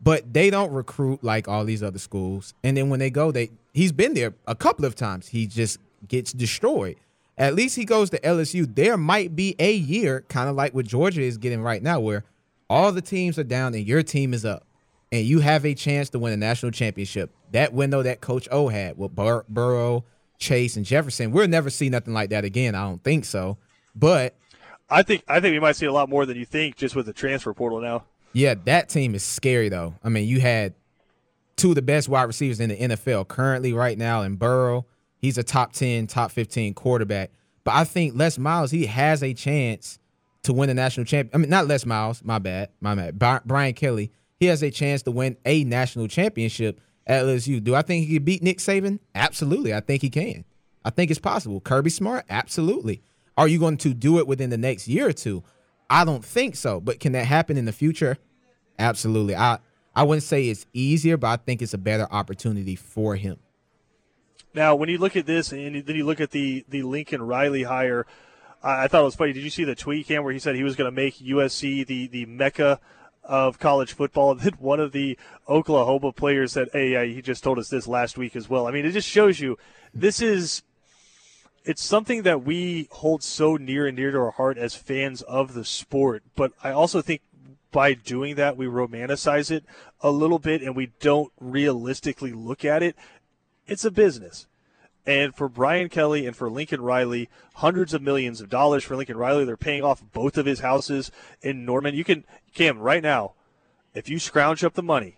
[0.00, 2.54] but they don't recruit like all these other schools.
[2.62, 5.28] And then when they go, they he's been there a couple of times.
[5.28, 6.96] He just gets destroyed.
[7.38, 8.72] At least he goes to LSU.
[8.72, 12.24] There might be a year, kind of like what Georgia is getting right now, where
[12.68, 14.66] all the teams are down and your team is up,
[15.10, 17.30] and you have a chance to win a national championship.
[17.52, 20.04] That window that Coach O had with Bur- Burrow,
[20.38, 22.74] Chase, and Jefferson, we'll never see nothing like that again.
[22.74, 23.56] I don't think so.
[23.94, 24.34] But
[24.92, 27.06] I think I think we might see a lot more than you think just with
[27.06, 28.04] the transfer portal now.
[28.32, 29.94] Yeah, that team is scary though.
[30.04, 30.74] I mean, you had
[31.56, 34.86] two of the best wide receivers in the NFL currently right now in Burrow.
[35.18, 37.30] He's a top 10, top 15 quarterback.
[37.64, 39.98] But I think Les Miles, he has a chance
[40.42, 41.30] to win a national champion.
[41.34, 43.18] I mean, not Les Miles, my bad, my bad.
[43.44, 47.62] Brian Kelly, he has a chance to win a national championship at LSU.
[47.62, 48.98] Do I think he could beat Nick Saban?
[49.14, 49.72] Absolutely.
[49.72, 50.44] I think he can.
[50.84, 51.60] I think it's possible.
[51.60, 52.24] Kirby Smart?
[52.28, 53.02] Absolutely.
[53.36, 55.42] Are you going to do it within the next year or two?
[55.88, 56.80] I don't think so.
[56.80, 58.18] But can that happen in the future?
[58.78, 59.36] Absolutely.
[59.36, 59.58] I
[59.94, 63.38] I wouldn't say it's easier, but I think it's a better opportunity for him.
[64.54, 67.62] Now, when you look at this and then you look at the the Lincoln Riley
[67.62, 68.06] hire,
[68.62, 69.32] I thought it was funny.
[69.32, 71.86] Did you see the tweet cam where he said he was going to make USC
[71.86, 72.80] the the mecca
[73.24, 74.32] of college football?
[74.32, 75.18] And then one of the
[75.48, 78.84] Oklahoma players said, "Hey, he just told us this last week as well." I mean,
[78.84, 79.58] it just shows you
[79.94, 80.62] this is
[81.64, 85.54] it's something that we hold so near and dear to our heart as fans of
[85.54, 86.22] the sport.
[86.34, 87.20] But I also think
[87.70, 89.64] by doing that, we romanticize it
[90.00, 92.96] a little bit and we don't realistically look at it.
[93.66, 94.46] It's a business.
[95.06, 99.16] And for Brian Kelly and for Lincoln Riley, hundreds of millions of dollars for Lincoln
[99.16, 99.44] Riley.
[99.44, 101.94] They're paying off both of his houses in Norman.
[101.94, 103.32] You can, Cam, right now,
[103.94, 105.16] if you scrounge up the money,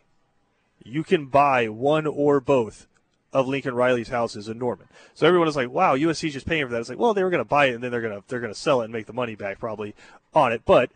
[0.82, 2.86] you can buy one or both
[3.34, 4.86] of Lincoln Riley's houses in Norman.
[5.12, 7.30] So everyone is like, "Wow, USC's just paying for that." It's like, well, they were
[7.30, 8.92] going to buy it and then they're going to they're going to sell it and
[8.92, 9.94] make the money back probably
[10.32, 10.62] on it.
[10.64, 10.90] But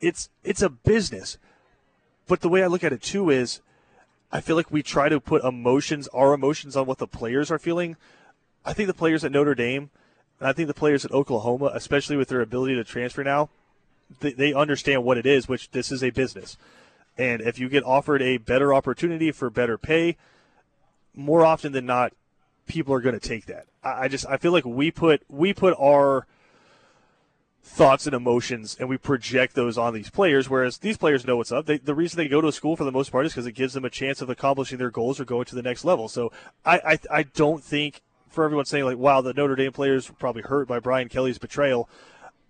[0.00, 1.38] it's it's a business.
[2.28, 3.62] But the way I look at it too is,
[4.30, 7.58] I feel like we try to put emotions, our emotions, on what the players are
[7.58, 7.96] feeling.
[8.66, 9.90] I think the players at Notre Dame,
[10.38, 13.48] and I think the players at Oklahoma, especially with their ability to transfer now,
[14.20, 15.48] they, they understand what it is.
[15.48, 16.58] Which this is a business,
[17.16, 20.18] and if you get offered a better opportunity for better pay
[21.18, 22.12] more often than not,
[22.66, 23.66] people are going to take that.
[23.82, 26.26] I, I just I feel like we put we put our
[27.62, 31.52] thoughts and emotions and we project those on these players whereas these players know what's
[31.52, 31.66] up.
[31.66, 33.74] They, the reason they go to school for the most part is because it gives
[33.74, 36.08] them a chance of accomplishing their goals or going to the next level.
[36.08, 36.32] So
[36.64, 40.14] I, I, I don't think for everyone saying like wow the notre dame players were
[40.16, 41.88] probably hurt by brian kelly's betrayal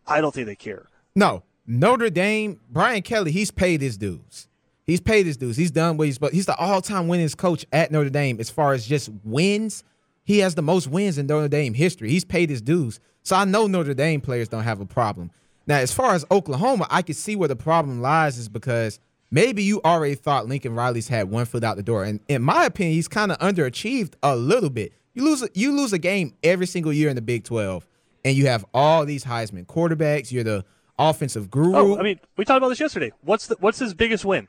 [0.06, 0.86] i don't think they care.
[1.14, 1.42] No.
[1.66, 4.48] Notre dame brian kelly he's paid his dues
[4.88, 5.58] He's paid his dues.
[5.58, 8.72] He's done what he's but he's the all-time winningest coach at Notre Dame as far
[8.72, 9.84] as just wins.
[10.24, 12.08] He has the most wins in Notre Dame history.
[12.08, 12.98] He's paid his dues.
[13.22, 15.30] So I know Notre Dame players don't have a problem.
[15.66, 18.98] Now, as far as Oklahoma, I can see where the problem lies is because
[19.30, 22.04] maybe you already thought Lincoln Riley's had one foot out the door.
[22.04, 24.94] And in my opinion, he's kind of underachieved a little bit.
[25.12, 27.86] You lose you lose a game every single year in the Big 12,
[28.24, 30.32] and you have all these Heisman quarterbacks.
[30.32, 30.64] You're the
[30.98, 31.74] offensive guru.
[31.74, 33.12] Oh, I mean, we talked about this yesterday.
[33.20, 34.48] What's the what's his biggest win?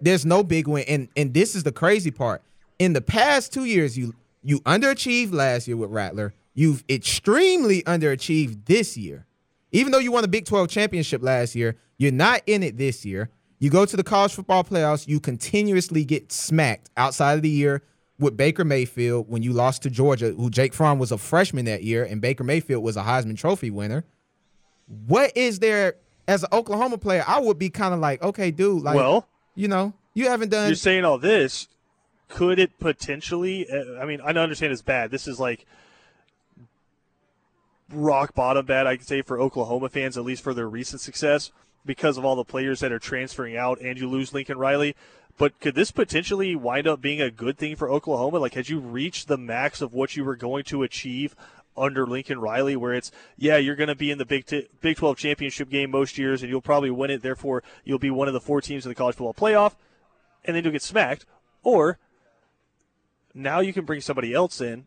[0.00, 2.42] There's no big win, and and this is the crazy part.
[2.78, 6.34] In the past two years, you you underachieved last year with Rattler.
[6.54, 9.26] You've extremely underachieved this year.
[9.72, 13.04] Even though you won the Big 12 championship last year, you're not in it this
[13.04, 13.28] year.
[13.58, 17.82] You go to the college football playoffs, you continuously get smacked outside of the year
[18.18, 21.82] with Baker Mayfield when you lost to Georgia, who Jake Fromm was a freshman that
[21.82, 24.04] year, and Baker Mayfield was a Heisman Trophy winner.
[25.06, 25.94] What is there
[26.28, 27.24] as an Oklahoma player?
[27.26, 30.68] I would be kind of like, okay, dude, like, well, you know, you haven't done.
[30.68, 31.68] You're saying all this.
[32.28, 33.68] Could it potentially?
[33.68, 35.10] uh, I mean, I understand it's bad.
[35.10, 35.66] This is like
[37.92, 41.50] rock bottom bad, I could say, for Oklahoma fans, at least for their recent success,
[41.84, 44.96] because of all the players that are transferring out and you lose Lincoln Riley.
[45.36, 48.38] But could this potentially wind up being a good thing for Oklahoma?
[48.38, 51.34] Like, had you reached the max of what you were going to achieve
[51.76, 54.96] under Lincoln Riley, where it's, yeah, you're going to be in the Big, T- Big
[54.96, 57.22] 12 championship game most years and you'll probably win it.
[57.22, 59.74] Therefore, you'll be one of the four teams in the college football playoff,
[60.44, 61.26] and then you'll get smacked.
[61.62, 61.98] Or
[63.34, 64.86] now you can bring somebody else in,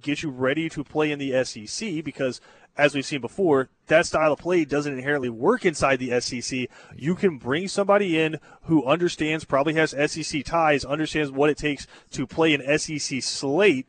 [0.00, 2.40] get you ready to play in the SEC because,
[2.76, 6.68] as we've seen before, that style of play doesn't inherently work inside the SEC.
[6.94, 11.86] You can bring somebody in who understands, probably has SEC ties, understands what it takes
[12.10, 13.86] to play an SEC slate,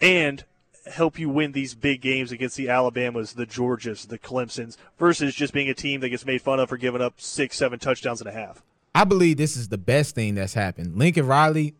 [0.00, 0.44] and
[0.90, 5.52] help you win these big games against the Alabamas, the Georgias, the Clemsons, versus just
[5.52, 8.28] being a team that gets made fun of for giving up six, seven touchdowns and
[8.28, 8.62] a half.
[8.94, 10.96] I believe this is the best thing that's happened.
[10.96, 11.74] Lincoln Riley,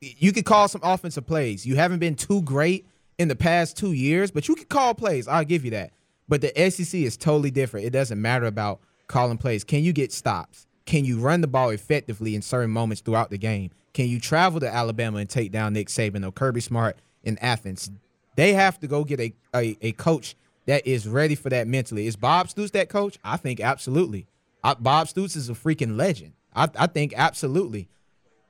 [0.00, 1.64] you could call some offensive plays.
[1.64, 2.86] You haven't been too great
[3.18, 5.28] in the past two years, but you could call plays.
[5.28, 5.92] I'll give you that.
[6.28, 7.86] But the SEC is totally different.
[7.86, 9.64] It doesn't matter about calling plays.
[9.64, 10.66] Can you get stops?
[10.86, 13.70] Can you run the ball effectively in certain moments throughout the game?
[13.92, 17.90] Can you travel to Alabama and take down Nick Saban or Kirby Smart in Athens?
[18.36, 20.34] They have to go get a, a, a coach
[20.66, 22.06] that is ready for that mentally.
[22.06, 23.18] Is Bob Stoops that coach?
[23.24, 24.26] I think absolutely.
[24.62, 26.32] I, Bob Stoops is a freaking legend.
[26.54, 27.88] I, I think absolutely.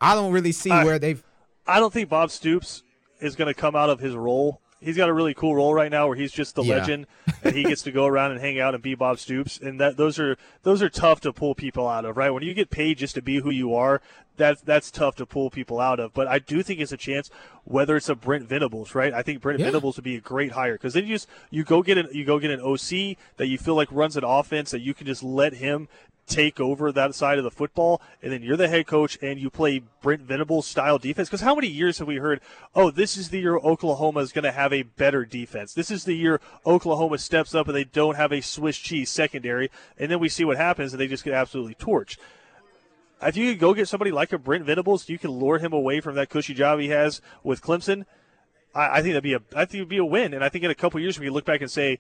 [0.01, 1.23] I don't really see I- where they've.
[1.67, 2.83] I don't think Bob Stoops
[3.21, 4.61] is going to come out of his role.
[4.81, 6.77] He's got a really cool role right now where he's just the Yeah.
[6.79, 7.07] legend
[7.45, 9.97] and he gets to go around and hang out and be Bob Stoops and that
[9.97, 12.31] those are those are tough to pull people out of, right?
[12.31, 14.01] When you get paid just to be who you are,
[14.37, 16.15] that's that's tough to pull people out of.
[16.15, 17.31] But I do think it's a chance
[17.65, 19.13] whether it's a Brent Venables, right?
[19.13, 19.67] I think Brent Yeah.
[19.67, 22.25] Venables would be a great hire because then you just you go get an you
[22.25, 25.23] go get an OC that you feel like runs an offense that you can just
[25.23, 25.89] let him
[26.31, 29.51] take over that side of the football, and then you're the head coach and you
[29.51, 31.29] play Brent Venables style defense.
[31.29, 32.41] Because how many years have we heard,
[32.75, 35.75] oh, this is the year Oklahoma is going to have a better defense.
[35.75, 39.71] This is the year Oklahoma steps up and they don't have a Swiss cheese secondary,
[39.99, 42.17] and then we see what happens and they just get absolutely torched.
[43.23, 46.01] If you could go get somebody like a Brent Venables, you can lure him away
[46.01, 48.07] from that cushy job he has with Clemson.
[48.75, 50.65] I, I think that'd be a I think it'd be a win, and I think
[50.65, 51.99] in a couple years we can look back and say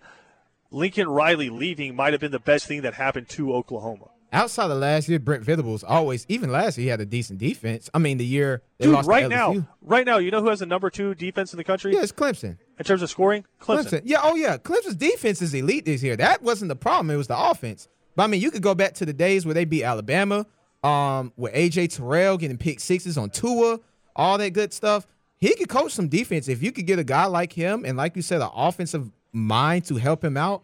[0.70, 4.08] Lincoln Riley leaving might have been the best thing that happened to Oklahoma.
[4.32, 7.90] Outside of last year, Brent Venables always, even last year, he had a decent defense.
[7.92, 10.48] I mean, the year they Dude, lost to right now, right now, you know who
[10.50, 12.56] has the number two defense in the country Yeah, it's Clemson.
[12.78, 13.44] in terms of scoring?
[13.60, 13.86] Clemson.
[13.86, 14.02] Clemson.
[14.04, 14.56] Yeah, oh yeah.
[14.56, 16.16] Clemson's defense is elite this year.
[16.16, 17.10] That wasn't the problem.
[17.10, 17.88] It was the offense.
[18.14, 20.46] But I mean, you could go back to the days where they beat Alabama,
[20.84, 23.80] um, with AJ Terrell getting pick sixes on Tua,
[24.14, 25.06] all that good stuff.
[25.38, 26.48] He could coach some defense.
[26.48, 29.86] If you could get a guy like him and like you said, an offensive mind
[29.86, 30.62] to help him out,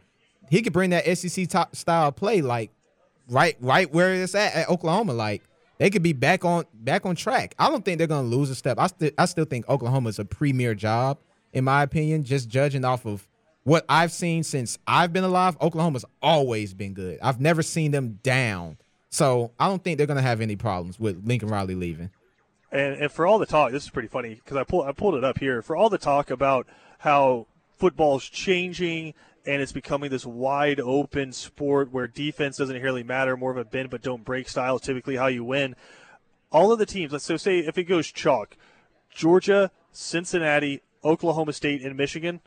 [0.51, 2.71] he could bring that SEC top style play like
[3.29, 5.13] right right where it's at at Oklahoma.
[5.13, 5.43] Like
[5.79, 7.55] they could be back on back on track.
[7.59, 8.79] I don't think they're gonna lose a step.
[8.79, 11.19] I still I still think Oklahoma is a premier job
[11.53, 12.25] in my opinion.
[12.25, 13.27] Just judging off of
[13.65, 17.19] what I've seen since I've been alive, Oklahoma's always been good.
[17.23, 18.79] I've never seen them down.
[19.11, 22.11] So I don't think they're gonna have any problems with Lincoln Riley leaving.
[22.73, 25.15] And, and for all the talk, this is pretty funny because I pulled I pulled
[25.15, 25.63] it up here.
[25.63, 26.67] For all the talk about
[26.99, 29.15] how football's changing
[29.47, 33.65] and it's becoming this wide open sport where defense doesn't really matter, more of a
[33.65, 35.77] bend but don't break style typically how you win.
[36.51, 38.57] All of the teams, let's so say if it goes chalk,
[39.11, 42.41] Georgia, Cincinnati, Oklahoma State, and Michigan,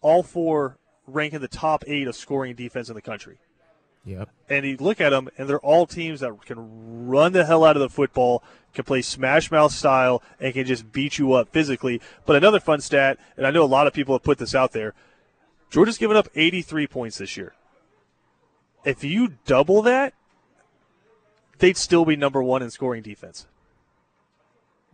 [0.00, 3.38] all four rank in the top eight of scoring defense in the country
[4.06, 4.28] Yep.
[4.50, 7.76] and you look at them, and they're all teams that can run the hell out
[7.76, 8.42] of the football,
[8.74, 12.02] can play smash mouth style, and can just beat you up physically.
[12.26, 14.72] But another fun stat, and I know a lot of people have put this out
[14.72, 14.94] there
[15.74, 17.52] Georgia's given up 83 points this year.
[18.84, 20.14] If you double that,
[21.58, 23.48] they'd still be number one in scoring defense.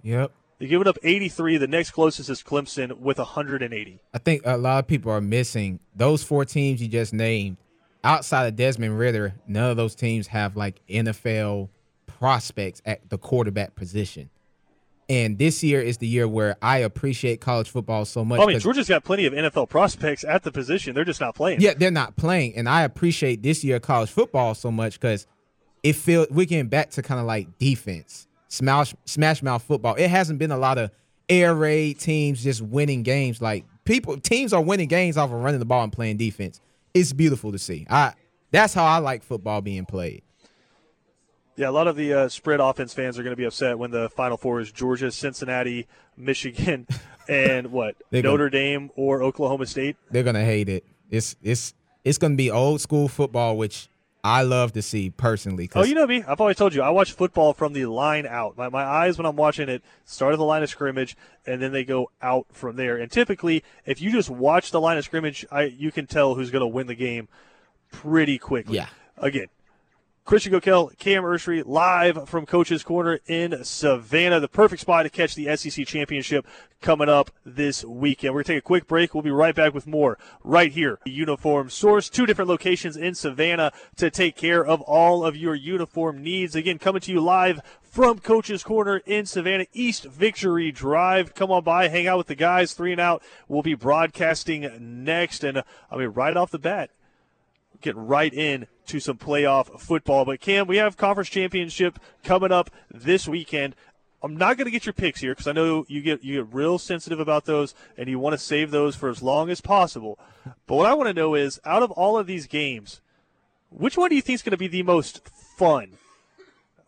[0.02, 0.32] Yep.
[0.58, 1.58] They're giving up 83.
[1.58, 4.00] The next closest is Clemson with 180.
[4.14, 7.58] I think a lot of people are missing those four teams you just named.
[8.02, 11.68] Outside of Desmond Ridder, none of those teams have like NFL
[12.06, 14.30] prospects at the quarterback position.
[15.10, 18.38] And this year is the year where I appreciate college football so much.
[18.38, 20.94] Oh, I mean, Georgia's got plenty of NFL prospects at the position.
[20.94, 21.60] They're just not playing.
[21.60, 25.26] yeah, they're not playing, and I appreciate this year college football so much because
[25.82, 29.96] it feels we're getting back to kind of like defense, smash smash mouth football.
[29.96, 30.92] It hasn't been a lot of
[31.28, 33.42] air raid teams just winning games.
[33.42, 36.60] Like people, teams are winning games off of running the ball and playing defense.
[36.94, 37.84] It's beautiful to see.
[37.90, 38.12] I
[38.52, 40.22] that's how I like football being played.
[41.56, 43.90] Yeah, a lot of the uh, spread offense fans are going to be upset when
[43.90, 45.86] the Final Four is Georgia, Cincinnati,
[46.16, 46.86] Michigan,
[47.28, 49.96] and what Notre go- Dame or Oklahoma State.
[50.10, 50.84] They're gonna hate it.
[51.10, 51.74] It's it's
[52.04, 53.88] it's gonna be old school football, which
[54.22, 55.70] I love to see personally.
[55.74, 56.22] Oh, you know me.
[56.26, 58.56] I've always told you I watch football from the line out.
[58.56, 61.72] My, my eyes when I'm watching it start at the line of scrimmage and then
[61.72, 62.96] they go out from there.
[62.98, 66.50] And typically, if you just watch the line of scrimmage, I you can tell who's
[66.50, 67.28] going to win the game
[67.90, 68.76] pretty quickly.
[68.76, 68.88] Yeah.
[69.16, 69.46] Again,
[70.30, 74.38] Christian Gokel, Cam Ursery, live from Coach's Corner in Savannah.
[74.38, 76.46] The perfect spot to catch the SEC championship
[76.80, 78.32] coming up this weekend.
[78.32, 79.12] We're going to take a quick break.
[79.12, 81.00] We'll be right back with more right here.
[81.04, 86.22] Uniform Source, two different locations in Savannah to take care of all of your uniform
[86.22, 86.54] needs.
[86.54, 91.34] Again, coming to you live from Coach's Corner in Savannah, East Victory Drive.
[91.34, 92.72] Come on by, hang out with the guys.
[92.72, 93.20] Three and out.
[93.48, 94.70] We'll be broadcasting
[95.02, 95.42] next.
[95.42, 96.90] And I mean, right off the bat,
[97.80, 100.24] get right in to some playoff football.
[100.24, 103.74] But Cam, we have conference championship coming up this weekend.
[104.22, 106.54] I'm not going to get your picks here because I know you get you get
[106.54, 110.18] real sensitive about those and you want to save those for as long as possible.
[110.66, 113.00] But what I want to know is, out of all of these games,
[113.70, 115.92] which one do you think is going to be the most fun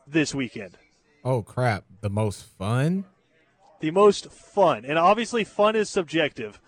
[0.07, 0.77] this weekend?
[1.25, 3.05] oh crap, the most fun.
[3.81, 6.61] The most fun, and obviously, fun is subjective.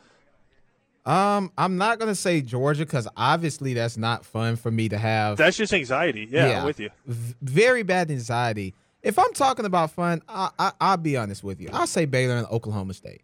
[1.06, 5.36] Um, I'm not gonna say Georgia because obviously that's not fun for me to have.
[5.36, 6.26] That's just anxiety.
[6.30, 6.90] Yeah, I'm with you.
[7.06, 8.74] V- very bad anxiety.
[9.02, 11.68] If I'm talking about fun, I, I I'll be honest with you.
[11.72, 13.20] I'll say Baylor and Oklahoma State.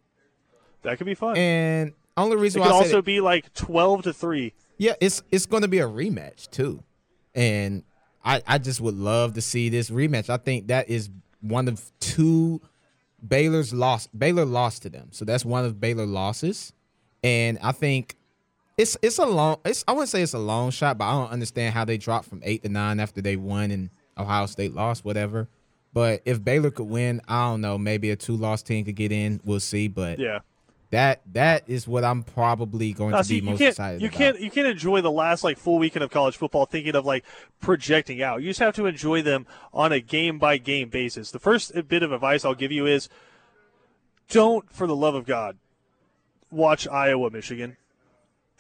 [0.83, 1.37] That could be fun.
[1.39, 4.53] And only it reason could why I say also that- be like 12 to three.
[4.77, 6.83] Yeah, it's it's going to be a rematch too,
[7.35, 7.83] and
[8.25, 10.29] I I just would love to see this rematch.
[10.29, 11.09] I think that is
[11.41, 12.61] one of two
[13.27, 14.09] Baylor's lost.
[14.19, 16.73] Baylor lost to them, so that's one of Baylor losses,
[17.23, 18.17] and I think
[18.79, 19.59] it's it's a long.
[19.65, 22.29] It's I wouldn't say it's a long shot, but I don't understand how they dropped
[22.29, 25.49] from eight to nine after they won and Ohio State lost, whatever.
[25.93, 27.77] But if Baylor could win, I don't know.
[27.77, 29.41] Maybe a two loss team could get in.
[29.45, 29.89] We'll see.
[29.89, 30.39] But Yeah.
[30.91, 34.17] that that is what I'm probably going Now, to see, be most excited you about.
[34.19, 37.25] can't you can't enjoy the last like full weekend of college football thinking of like
[37.61, 38.41] projecting out.
[38.41, 41.31] You just have to enjoy them on a game by game basis.
[41.33, 43.09] The first bit of advice I'll give you is
[44.29, 45.59] don't, for the love of God,
[46.51, 47.77] watch Iowa Michigan,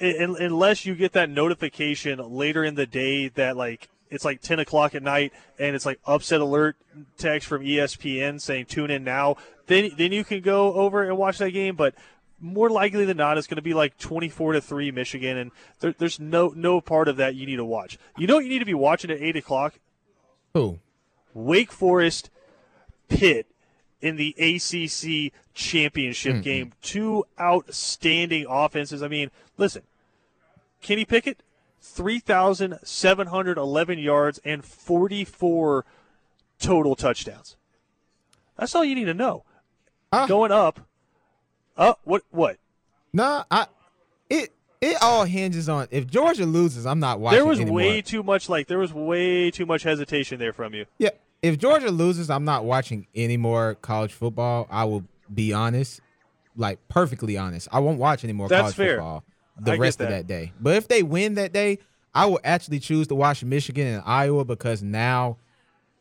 [0.00, 4.58] Un- unless you get that notification later in the day that like it's like 10
[4.58, 6.76] o'clock at night and it's like upset alert
[7.18, 9.36] text from espn saying tune in now
[9.66, 11.94] then then you can go over and watch that game but
[12.40, 15.94] more likely than not it's going to be like 24 to 3 michigan and there,
[15.98, 17.98] there's no no part of that you need to watch.
[18.16, 19.74] You know what you need to be watching at 8 o'clock?
[20.54, 20.78] Who?
[21.34, 22.30] wake forest
[23.08, 23.46] pitt
[24.00, 29.82] in the acc championship game two outstanding offenses i mean listen
[30.80, 31.42] Kenny Pickett,
[31.82, 35.84] 3,711 yards and 44
[36.58, 37.56] total touchdowns.
[38.56, 39.44] That's all you need to know.
[40.12, 40.26] Ah.
[40.26, 40.80] Going up.
[41.76, 42.22] Oh, what?
[42.30, 42.56] What?
[43.12, 43.66] Nah, I
[44.28, 47.38] it it all hinges on if Georgia loses, I'm not watching.
[47.38, 47.76] There was anymore.
[47.76, 50.86] way too much, like, there was way too much hesitation there from you.
[50.98, 51.10] yeah.
[51.42, 54.66] If Georgia loses, I'm not watching any more college football.
[54.70, 56.00] I will be honest,
[56.56, 57.68] like perfectly honest.
[57.72, 58.96] I won't watch any more That's college fair.
[58.96, 59.24] football
[59.58, 60.26] the I rest of that.
[60.26, 60.52] that day.
[60.60, 61.78] But if they win that day,
[62.14, 65.36] I will actually choose to watch Michigan and Iowa because now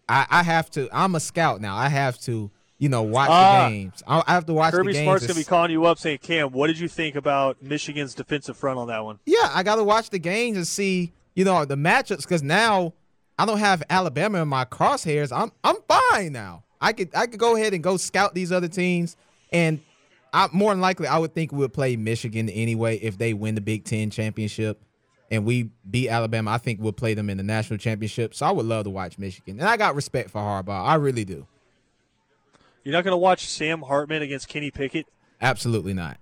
[0.07, 0.88] I, I have to.
[0.91, 1.75] I'm a scout now.
[1.75, 2.49] I have to,
[2.80, 3.65] you know, watch Ah.
[3.65, 4.01] the games.
[4.07, 5.05] I, I have to watch Kirby the games.
[5.05, 8.57] Smart's to be calling you up saying, Cam, what did you think about Michigan's defensive
[8.57, 9.19] front on that one?
[9.25, 12.93] Yeah, I got to watch the games and see, you know, the matchups because now
[13.38, 15.32] I don't have Alabama in my crosshairs.
[15.36, 16.63] I'm I'm fine now.
[16.82, 19.15] I could I could go ahead and go scout these other teams,
[19.51, 19.80] and
[20.34, 23.55] I more than likely I would think we would play Michigan anyway if they win
[23.55, 24.82] the Big Ten championship,
[25.30, 26.51] and we beat Alabama.
[26.51, 28.34] I think we'll play them in the national championship.
[28.34, 30.86] So I would love to watch Michigan, and I got respect for Harbaugh.
[30.86, 31.45] I really do.
[32.84, 35.05] You're not going to watch Sam Hartman against Kenny Pickett?
[35.41, 36.17] Absolutely not.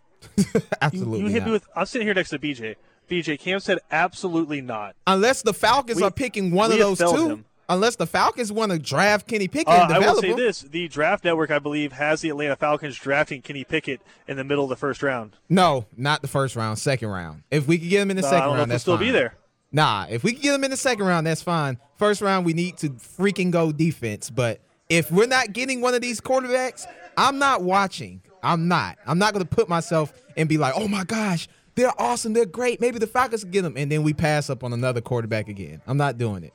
[0.80, 1.46] Absolutely you hit not.
[1.46, 2.76] me with, I'm sitting here next to BJ.
[3.08, 4.94] BJ, Cam said absolutely not.
[5.06, 7.44] Unless the Falcons We- are picking one of those two.
[7.70, 11.24] Unless the Falcons want to draft Kenny Pickett Uh, I will say this: the Draft
[11.24, 14.76] Network, I believe, has the Atlanta Falcons drafting Kenny Pickett in the middle of the
[14.76, 15.36] first round.
[15.48, 17.44] No, not the first round, second round.
[17.50, 19.06] If we could get him in the Uh, second round, that's still fine.
[19.06, 19.34] be there.
[19.72, 21.78] Nah, if we could get him in the second round, that's fine.
[21.96, 24.28] First round, we need to freaking go defense.
[24.30, 28.20] But if we're not getting one of these quarterbacks, I'm not watching.
[28.42, 28.98] I'm not.
[29.06, 31.46] I'm not going to put myself and be like, oh my gosh,
[31.76, 32.32] they're awesome.
[32.32, 32.80] They're great.
[32.80, 33.74] Maybe the Falcons can get them.
[33.76, 35.80] And then we pass up on another quarterback again.
[35.86, 36.52] I'm not doing it.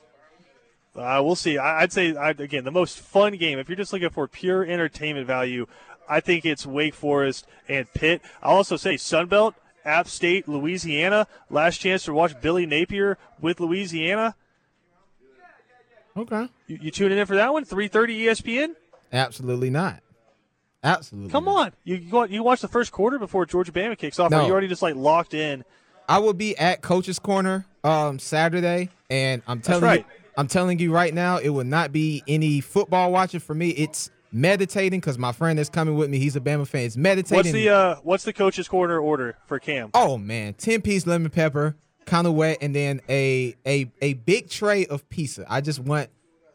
[0.96, 1.58] Uh, we'll see.
[1.58, 3.58] I, I'd say I, again the most fun game.
[3.58, 5.66] If you're just looking for pure entertainment value,
[6.08, 8.22] I think it's Wake Forest and Pitt.
[8.42, 11.26] I'll also say Sunbelt, App State, Louisiana.
[11.50, 14.34] Last chance to watch Billy Napier with Louisiana.
[16.16, 16.48] Okay.
[16.66, 17.64] You, you tuning in for that one?
[17.64, 18.74] 3:30 ESPN.
[19.12, 20.00] Absolutely not.
[20.82, 21.30] Absolutely.
[21.30, 21.66] Come not.
[21.66, 24.28] on, you you, you watch the first quarter before Georgia Bama kicks off.
[24.30, 24.42] Or No.
[24.42, 25.64] are you already just like locked in?
[26.08, 30.00] I will be at Coach's Corner um Saturday, and I'm telling right.
[30.00, 33.70] you, I'm telling you right now, it will not be any football watching for me.
[33.70, 36.82] It's meditating because my friend that's coming with me, he's a Bama fan.
[36.82, 37.38] It's meditating.
[37.38, 39.90] What's the uh, what's the coach's corner order for Cam?
[39.94, 44.50] oh man, ten piece lemon pepper, kind of wet, and then a a a big
[44.50, 45.46] tray of pizza.
[45.48, 46.10] I just want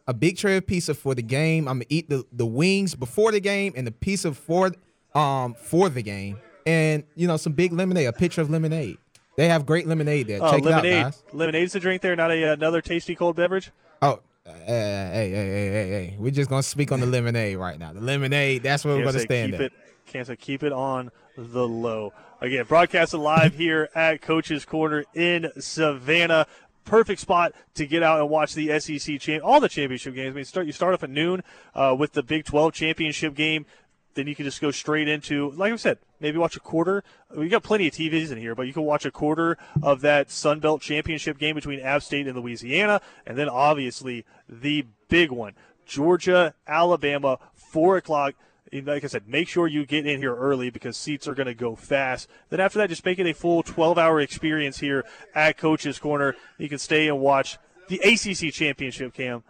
[0.08, 1.68] a big tray of pizza for the game.
[1.68, 4.72] I'm gonna eat the the wings before the game and the pizza for
[5.16, 8.98] um for the game, and you know some big lemonade, a pitcher of lemonade.
[9.38, 10.40] They have great lemonade there.
[10.42, 11.04] Oh, Check it out, lemonade.
[11.04, 11.24] guys.
[11.34, 13.72] Lemonade's the drink there, not a uh, another tasty cold beverage.
[14.02, 16.16] Oh, uh, hey, hey, hey, hey, hey.
[16.20, 17.94] We're just gonna speak on the lemonade right now.
[17.94, 19.66] The lemonade, that's where we're gonna say stand keep at.
[19.68, 19.74] it.
[20.08, 22.14] Can't say keep it on the low.
[22.42, 26.48] Again, broadcasted live here at Coach's Corner in Savannah.
[26.84, 30.34] Perfect spot to get out and watch the SEC champ, all the championship games.
[30.34, 31.44] I mean, start you start off at noon
[31.76, 33.68] uh, with the Big 12 championship game.
[34.16, 37.04] Then you can just go straight into, like I said, maybe watch a quarter.
[37.36, 40.32] We've got plenty of TVs in here, but you can watch a quarter of that
[40.32, 45.54] Sun Belt championship game between App State and Louisiana, and then obviously the big one,
[45.86, 48.36] Georgia, Alabama, four o'clock.
[48.74, 51.54] Like I said, make sure you get in here early because seats are going to
[51.54, 52.30] go fast.
[52.50, 55.04] Then after that, just make it a full 12-hour experience here
[55.36, 56.38] at Coach's Corner.
[56.58, 57.58] You can stay and watch
[57.90, 59.44] the ACC championship, Cam.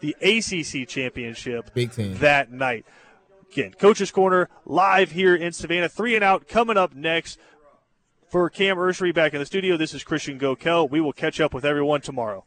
[0.00, 1.72] The ACC championship
[2.18, 2.84] that night.
[3.52, 5.88] Again, Coach's Corner live here in Savannah.
[5.88, 7.38] Three and out coming up next.
[8.28, 10.90] For Cam Ursery back in the studio, this is Christian Gokel.
[10.90, 12.44] We will catch up with everyone tomorrow.